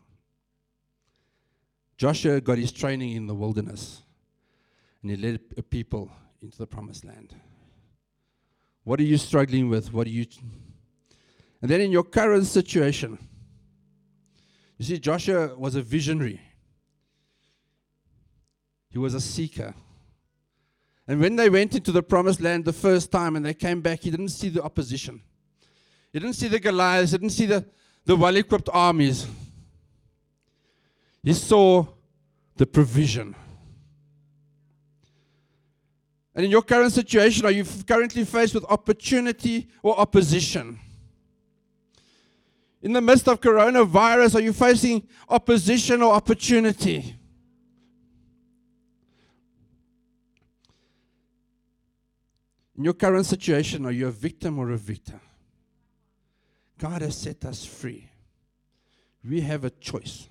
Joshua 1.98 2.42
got 2.42 2.58
his 2.58 2.72
training 2.72 3.12
in 3.12 3.28
the 3.28 3.36
wilderness 3.36 4.02
and 5.02 5.12
he 5.12 5.18
led 5.18 5.40
a 5.56 5.62
people 5.62 6.12
into 6.42 6.58
the 6.58 6.68
promised 6.68 7.06
land. 7.06 7.36
What 8.84 9.00
are 9.00 9.04
you 9.04 9.18
struggling 9.18 9.70
with? 9.70 9.94
What 9.94 10.08
are 10.08 10.12
you. 10.12 10.26
And 11.62 11.70
then 11.70 11.82
in 11.82 11.92
your 11.92 12.04
current 12.04 12.48
situation, 12.48 13.20
you 14.82 14.96
see, 14.96 15.00
Joshua 15.00 15.56
was 15.56 15.76
a 15.76 15.84
visionary, 15.84 16.42
he 18.90 18.98
was 18.98 19.14
a 19.14 19.22
seeker. 19.22 19.76
And 21.08 21.20
when 21.22 21.36
they 21.36 21.52
went 21.52 21.76
into 21.76 21.92
the 21.92 22.02
promised 22.02 22.42
land 22.42 22.66
the 22.66 22.74
first 22.74 23.12
time 23.12 23.36
and 23.36 23.46
they 23.46 23.54
came 23.54 23.82
back, 23.82 24.00
he 24.00 24.10
didn't 24.10 24.30
see 24.30 24.50
the 24.50 24.64
opposition. 24.64 25.22
He 26.12 26.18
didn't 26.18 26.34
see 26.34 26.48
the 26.48 26.60
Goliaths, 26.60 27.12
he 27.12 27.20
didn't 27.20 27.30
see 27.30 27.46
the, 27.46 27.64
the 28.06 28.16
well 28.16 28.36
equipped 28.36 28.70
armies. 28.74 29.28
He 31.22 31.34
saw 31.34 31.86
the 32.56 32.66
provision. 32.66 33.36
And 36.34 36.46
in 36.46 36.50
your 36.50 36.64
current 36.64 36.92
situation, 36.92 37.46
are 37.46 37.52
you 37.52 37.66
currently 37.88 38.26
faced 38.26 38.56
with 38.56 38.66
opportunity 38.66 39.70
or 39.84 40.00
opposition? 40.00 40.80
In 42.82 42.94
the 42.94 43.02
midst 43.02 43.28
of 43.28 43.40
coronavirus, 43.40 44.36
are 44.36 44.42
you 44.42 44.54
facing 44.54 45.08
opposition 45.30 46.02
or 46.02 46.14
opportunity? 46.14 47.16
In 52.76 52.86
your 52.86 52.96
current 52.96 53.28
situation, 53.28 53.86
are 53.86 53.92
you 53.92 54.08
a 54.08 54.12
victim 54.12 54.58
or 54.58 54.72
a 54.72 54.78
victor? 54.78 55.20
God 56.80 57.04
has 57.04 57.16
set 57.16 57.46
us 57.46 57.64
free. 57.64 58.10
We 59.24 59.42
have 59.42 59.64
a 59.64 59.70
choice. 59.70 60.28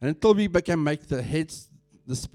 And 0.00 0.08
until 0.08 0.32
we 0.32 0.48
can 0.48 0.82
make 0.82 1.06
the 1.06 1.20
heads, 1.20 1.68
the, 2.06 2.26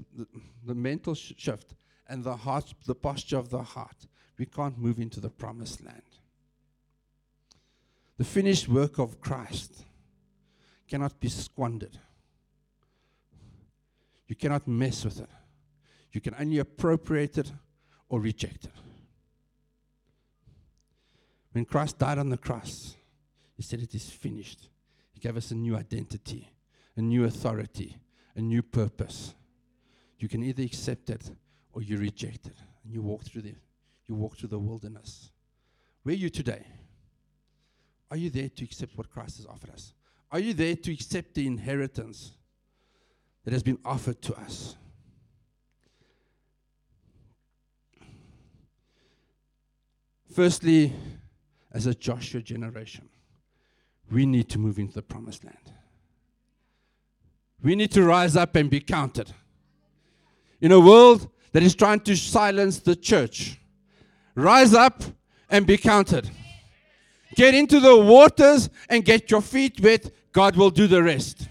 the, 0.64 0.76
mental 0.76 1.16
shift, 1.16 1.74
and 2.08 2.24
the 2.24 2.36
heart, 2.36 2.72
the 2.86 2.94
posture 2.94 3.38
of 3.38 3.50
the 3.50 3.64
heart, 3.64 4.06
we 4.38 4.46
can't 4.46 4.78
move 4.78 5.00
into 5.00 5.20
the 5.20 5.30
promised 5.30 5.84
land. 5.84 6.04
The 8.18 8.24
finished 8.24 8.68
work 8.68 9.00
of 9.00 9.20
Christ 9.20 9.86
cannot 10.88 11.20
be 11.20 11.30
squandered. 11.30 11.98
You 14.28 14.36
cannot 14.36 14.68
mess 14.68 15.04
with 15.04 15.20
it. 15.20 15.30
You 16.12 16.22
can 16.22 16.36
only 16.40 16.60
appropriate 16.60 17.38
it 17.38 17.52
or 18.10 18.20
reject 18.20 18.66
it. 18.66 18.72
When 21.52 21.66
Christ 21.66 21.98
died 22.00 22.18
on 22.18 22.30
the 22.30 22.38
cross, 22.38 22.96
He 23.56 23.64
said, 23.64 23.82
It 23.82 23.94
is 23.96 24.10
finished. 24.10 24.70
He 25.12 25.20
gave 25.20 25.38
us 25.38 25.52
a 25.52 25.56
new 25.56 25.76
identity, 25.76 26.52
a 26.96 27.02
new 27.02 27.26
authority, 27.26 27.98
a 28.36 28.42
new 28.42 28.62
purpose. 28.62 29.34
You 30.18 30.28
can 30.28 30.44
either 30.44 30.64
accept 30.64 31.10
it 31.10 31.32
or 31.74 31.82
you 31.82 31.98
reject 31.98 32.48
it. 32.48 32.58
And 32.84 32.94
you 32.94 33.02
walk 33.02 33.24
through 33.24 33.44
the 33.44 33.56
you 34.08 34.16
walk 34.16 34.38
through 34.38 34.50
the 34.50 34.60
wilderness. 34.60 35.32
Where 36.04 36.14
are 36.14 36.18
you 36.18 36.30
today? 36.30 36.66
Are 38.14 38.18
you 38.18 38.30
there 38.30 38.48
to 38.48 38.64
accept 38.64 38.96
what 38.96 39.10
Christ 39.10 39.38
has 39.38 39.48
offered 39.48 39.72
us? 39.72 39.92
Are 40.32 40.38
you 40.38 40.54
there 40.54 40.76
to 40.76 40.94
accept 40.94 41.34
the 41.34 41.48
inheritance 41.48 42.34
that 43.44 43.54
has 43.54 43.64
been 43.64 43.80
offered 43.84 44.22
to 44.22 44.36
us? 44.36 44.76
Firstly, 50.32 50.94
as 51.72 51.88
a 51.88 51.96
Joshua 51.96 52.44
generation, 52.44 53.10
we 54.12 54.28
need 54.28 54.48
to 54.50 54.60
move 54.60 54.78
into 54.78 54.94
the 54.94 55.02
promised 55.02 55.44
land. 55.44 55.72
We 57.64 57.74
need 57.74 57.90
to 57.94 58.04
rise 58.04 58.36
up 58.36 58.56
and 58.56 58.70
be 58.70 58.80
counted. 58.80 59.34
In 60.62 60.72
a 60.72 60.80
world 60.80 61.32
that 61.52 61.64
is 61.64 61.74
trying 61.74 62.02
to 62.02 62.16
silence 62.16 62.78
the 62.78 62.96
church, 62.96 63.60
rise 64.36 64.76
up 64.76 65.02
and 65.50 65.66
be 65.66 65.78
counted. 65.78 66.30
Get 67.36 67.56
into 67.56 67.80
the 67.80 67.98
waters 67.98 68.70
and 68.90 69.04
get 69.04 69.32
your 69.32 69.42
feet 69.42 69.80
wet. 69.82 70.12
God 70.32 70.56
will 70.56 70.70
do 70.70 70.88
the 70.88 71.02
rest. 71.02 71.48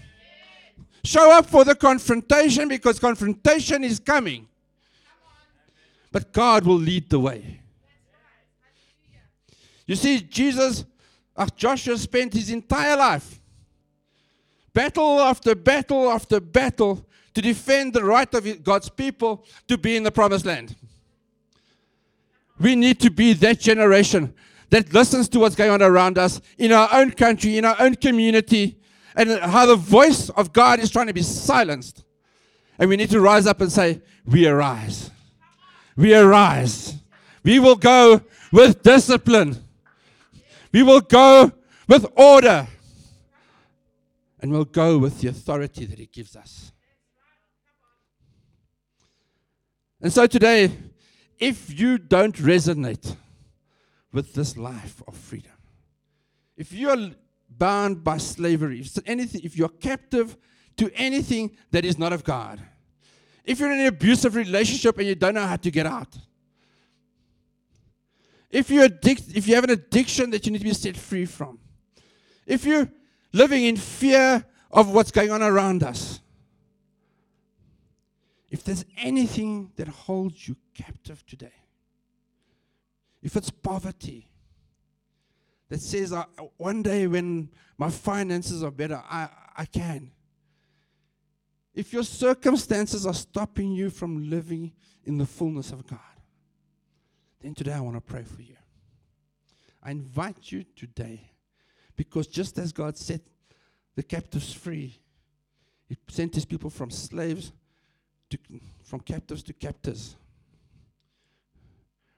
Show 1.03 1.31
up 1.31 1.45
for 1.45 1.65
the 1.65 1.75
confrontation 1.75 2.69
because 2.69 2.99
confrontation 2.99 3.83
is 3.83 3.99
coming. 3.99 4.47
But 6.11 6.31
God 6.31 6.65
will 6.65 6.77
lead 6.77 7.09
the 7.09 7.19
way. 7.19 7.59
You 9.85 9.95
see, 9.95 10.21
Jesus, 10.21 10.85
uh, 11.35 11.47
Joshua 11.55 11.97
spent 11.97 12.33
his 12.33 12.49
entire 12.49 12.95
life, 12.95 13.39
battle 14.73 15.19
after 15.19 15.55
battle 15.55 16.09
after 16.09 16.39
battle, 16.39 17.05
to 17.33 17.41
defend 17.41 17.93
the 17.93 18.03
right 18.03 18.31
of 18.33 18.63
God's 18.63 18.89
people 18.89 19.43
to 19.67 19.77
be 19.77 19.97
in 19.97 20.03
the 20.03 20.11
promised 20.11 20.45
land. 20.45 20.75
We 22.59 22.75
need 22.75 22.99
to 23.01 23.09
be 23.09 23.33
that 23.33 23.59
generation 23.59 24.33
that 24.73 24.91
listens 24.91 25.29
to 25.29 25.37
what's 25.37 25.53
going 25.53 25.69
on 25.69 25.83
around 25.83 26.17
us 26.17 26.41
in 26.57 26.71
our 26.71 26.89
own 26.91 27.11
country, 27.11 27.59
in 27.59 27.63
our 27.63 27.75
own 27.79 27.93
community, 27.93 28.75
and 29.15 29.29
how 29.29 29.67
the 29.67 29.75
voice 29.75 30.29
of 30.31 30.51
God 30.51 30.79
is 30.79 30.89
trying 30.89 31.05
to 31.05 31.13
be 31.13 31.21
silenced. 31.21 32.03
And 32.79 32.89
we 32.89 32.97
need 32.97 33.11
to 33.11 33.21
rise 33.21 33.45
up 33.45 33.61
and 33.61 33.71
say, 33.71 34.01
We 34.25 34.47
arise. 34.47 35.11
We 35.95 36.15
arise. 36.15 36.95
We 37.43 37.59
will 37.59 37.75
go 37.75 38.21
with 38.51 38.81
discipline. 38.81 39.63
We 40.71 40.81
will 40.81 41.01
go 41.01 41.51
with 41.87 42.07
order. 42.15 42.67
And 44.41 44.51
we'll 44.51 44.65
go 44.65 44.97
with 44.97 45.21
the 45.21 45.27
authority 45.27 45.85
that 45.85 45.99
He 45.99 46.07
gives 46.07 46.35
us. 46.35 46.71
And 50.01 50.11
so 50.11 50.25
today, 50.25 50.71
if 51.37 51.79
you 51.79 51.99
don't 51.99 52.35
resonate 52.37 53.17
with 54.13 54.33
this 54.33 54.55
life 54.55 55.01
of 55.07 55.15
freedom, 55.15 55.51
if 56.55 56.71
you're 56.71 57.11
bound 57.49 58.03
by 58.03 58.17
slavery, 58.17 58.79
if 58.79 58.97
anything, 59.05 59.41
if 59.43 59.57
you're 59.57 59.69
captive 59.69 60.37
to 60.77 60.91
anything 60.95 61.51
that 61.71 61.83
is 61.83 61.97
not 61.97 62.13
of 62.13 62.23
God, 62.23 62.61
if 63.43 63.59
you're 63.59 63.71
in 63.71 63.79
an 63.81 63.87
abusive 63.87 64.35
relationship 64.35 64.97
and 64.97 65.07
you 65.07 65.15
don't 65.15 65.33
know 65.33 65.45
how 65.45 65.57
to 65.57 65.71
get 65.71 65.85
out, 65.85 66.15
if 68.49 68.69
you're 68.69 68.85
addict, 68.85 69.35
if 69.35 69.47
you 69.47 69.55
have 69.55 69.63
an 69.63 69.71
addiction 69.71 70.29
that 70.29 70.45
you 70.45 70.51
need 70.51 70.59
to 70.59 70.63
be 70.63 70.73
set 70.73 70.95
free 70.95 71.25
from, 71.25 71.59
if 72.45 72.65
you're 72.65 72.87
living 73.33 73.63
in 73.65 73.75
fear 73.75 74.45
of 74.69 74.93
what's 74.93 75.11
going 75.11 75.31
on 75.31 75.41
around 75.41 75.83
us, 75.83 76.19
if 78.51 78.63
there's 78.63 78.85
anything 78.97 79.71
that 79.75 79.87
holds 79.87 80.47
you 80.47 80.55
captive 80.75 81.25
today, 81.25 81.51
if 83.23 83.37
it's 83.37 83.49
poverty 83.49 84.29
that 85.69 85.81
says, 85.81 86.13
one 86.57 86.83
day 86.83 87.07
when 87.07 87.49
my 87.77 87.89
finances 87.89 88.61
are 88.63 88.69
better, 88.69 89.01
I, 89.09 89.29
I 89.57 89.65
can. 89.65 90.11
If 91.73 91.93
your 91.93 92.03
circumstances 92.03 93.07
are 93.07 93.13
stopping 93.13 93.71
you 93.71 93.89
from 93.89 94.29
living 94.29 94.73
in 95.05 95.17
the 95.17 95.25
fullness 95.25 95.71
of 95.71 95.87
God, 95.87 95.99
then 97.41 97.55
today 97.55 97.73
I 97.73 97.79
want 97.79 97.95
to 97.95 98.01
pray 98.01 98.23
for 98.23 98.41
you. 98.41 98.57
I 99.81 99.91
invite 99.91 100.51
you 100.51 100.65
today 100.75 101.31
because 101.95 102.27
just 102.27 102.57
as 102.59 102.71
God 102.71 102.97
set 102.97 103.21
the 103.95 104.03
captives 104.03 104.53
free, 104.53 104.99
He 105.87 105.97
sent 106.09 106.35
His 106.35 106.45
people 106.45 106.69
from 106.69 106.91
slaves 106.91 107.51
to, 108.29 108.37
from 108.83 108.99
captives 108.99 109.43
to 109.43 109.53
captors, 109.53 110.15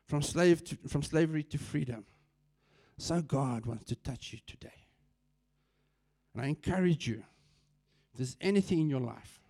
from 0.05 0.21
slave 0.21 0.63
to, 0.65 0.77
from 0.87 1.03
slavery 1.03 1.43
to 1.43 1.57
freedom. 1.57 2.05
So 2.97 3.21
God 3.21 3.65
wants 3.65 3.85
to 3.85 3.95
touch 3.95 4.31
you 4.33 4.39
today. 4.47 4.87
And 6.33 6.43
I 6.43 6.47
encourage 6.47 7.07
you, 7.07 7.23
if 8.11 8.17
there's 8.17 8.37
anything 8.39 8.79
in 8.79 8.89
your 8.89 9.01
life 9.01 9.41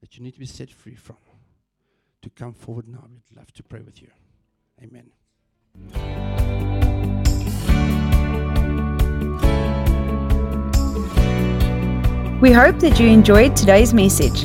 that 0.00 0.16
you 0.16 0.22
need 0.22 0.32
to 0.32 0.40
be 0.40 0.46
set 0.46 0.70
free 0.70 0.94
from, 0.94 1.16
to 2.22 2.30
come 2.30 2.52
forward 2.52 2.88
now. 2.88 3.04
We'd 3.08 3.36
love 3.36 3.52
to 3.54 3.62
pray 3.62 3.80
with 3.80 4.02
you. 4.02 4.08
Amen. 4.82 5.10
We 12.40 12.52
hope 12.52 12.78
that 12.80 12.98
you 12.98 13.08
enjoyed 13.08 13.54
today's 13.54 13.92
message. 13.92 14.44